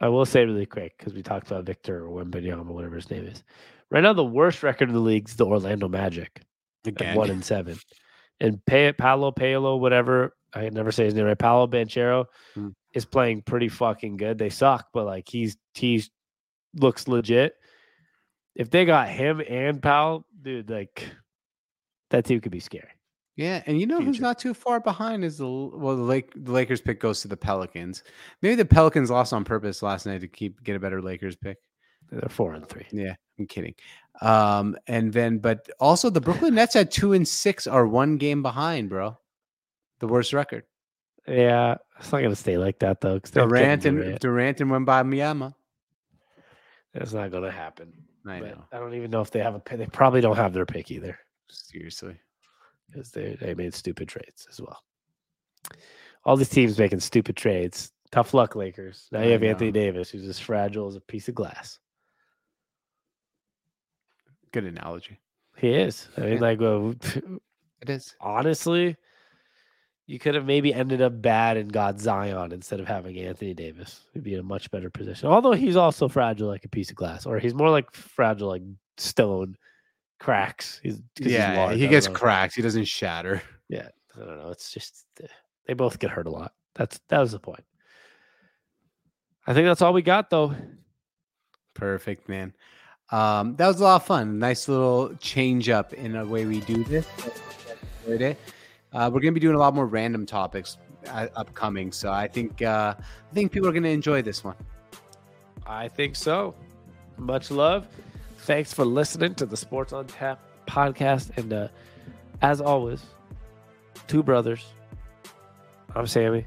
[0.01, 3.25] I will say really quick because we talked about Victor or Wembanyama, whatever his name
[3.25, 3.43] is.
[3.91, 6.41] Right now, the worst record in the league is the Orlando Magic
[6.85, 7.15] Again.
[7.15, 7.77] one and seven.
[8.41, 11.37] And Pay Paolo Paolo, whatever I never say his name right.
[11.37, 12.69] Paolo Banchero Hmm.
[12.93, 14.37] is playing pretty fucking good.
[14.37, 16.09] They suck, but like he's he's
[16.73, 17.55] looks legit.
[18.55, 21.05] If they got him and Powell, dude, like
[22.09, 22.89] that team could be scary.
[23.35, 26.51] Yeah, and you know who's not too far behind is the well, the Lake the
[26.53, 28.03] Lakers pick goes to the Pelicans.
[28.41, 31.57] Maybe the Pelicans lost on purpose last night to keep get a better Lakers pick.
[32.09, 32.85] They're four and three.
[32.91, 33.75] Yeah, I'm kidding.
[34.21, 38.41] Um, and then but also the Brooklyn Nets at two and six are one game
[38.41, 39.17] behind, bro.
[39.99, 40.63] The worst record.
[41.27, 43.19] Yeah, it's not gonna stay like that though.
[43.19, 44.21] 'cause they have Kevin Durant and Durant.
[44.21, 45.53] Durant and Wembanyama.
[46.93, 47.91] It's not gonna happen.
[48.25, 48.63] I know.
[48.71, 49.77] I don't even know if they have a pick.
[49.77, 52.17] They probably don't have their pick either Seriously.
[52.89, 54.81] Because they they made stupid trades as well.
[56.23, 57.91] All these teams making stupid trades.
[58.11, 59.07] Tough luck, Lakers.
[59.11, 59.71] Now you have Anthony.
[59.71, 61.79] Davis, who's as fragile as a piece of glass.
[64.51, 65.19] Good analogy.
[65.57, 66.07] He is.
[66.17, 66.93] I mean, like, uh,
[67.81, 68.15] It is.
[68.21, 68.95] honestly,
[70.07, 74.01] you could have maybe ended up bad and got Zion instead of having Anthony Davis.
[74.13, 75.27] He'd be in a much better position.
[75.29, 78.63] Although he's also fragile like a piece of glass, or he's more like fragile like
[78.97, 79.57] stone
[80.19, 80.79] cracks.
[80.83, 82.13] He's Yeah, large, I he gets know.
[82.13, 82.55] cracked.
[82.55, 83.41] He doesn't shatter.
[83.69, 84.49] Yeah, I don't know.
[84.49, 85.27] It's just uh,
[85.67, 86.53] they both get hurt a lot.
[86.75, 87.63] That's that was the point.
[89.47, 90.55] I think that's all we got though.
[91.73, 92.53] Perfect, man.
[93.11, 94.39] Um, that was a lot of fun.
[94.39, 97.07] Nice little change up in the way we do this.
[98.05, 98.39] Enjoyed it.
[98.93, 100.77] Uh, we're gonna be doing a lot more random topics
[101.09, 104.55] uh, upcoming, so I think uh, I think people are gonna enjoy this one.
[105.67, 106.55] I think so.
[107.17, 107.87] Much love.
[108.45, 111.35] Thanks for listening to the Sports on Tap podcast.
[111.35, 111.67] And uh,
[112.43, 113.03] as always,
[114.07, 114.63] two brothers.
[115.95, 116.45] I'm Sammy.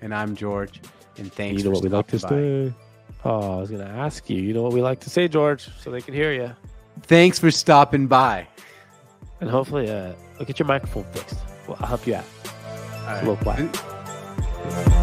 [0.00, 0.80] And I'm George,
[1.18, 1.62] and thanks.
[1.62, 2.70] you know for what we like to stopping by.
[2.70, 2.76] say.
[3.24, 4.40] Oh, I was going to ask you.
[4.42, 6.54] You know what we like to say, George, so they can hear you.
[7.02, 8.46] Thanks for stopping by.
[9.40, 11.38] And hopefully, uh, look at your microphone fixed.
[11.68, 12.24] Well, I'll help you out.
[13.06, 13.82] All A little quiet.
[14.64, 14.95] right.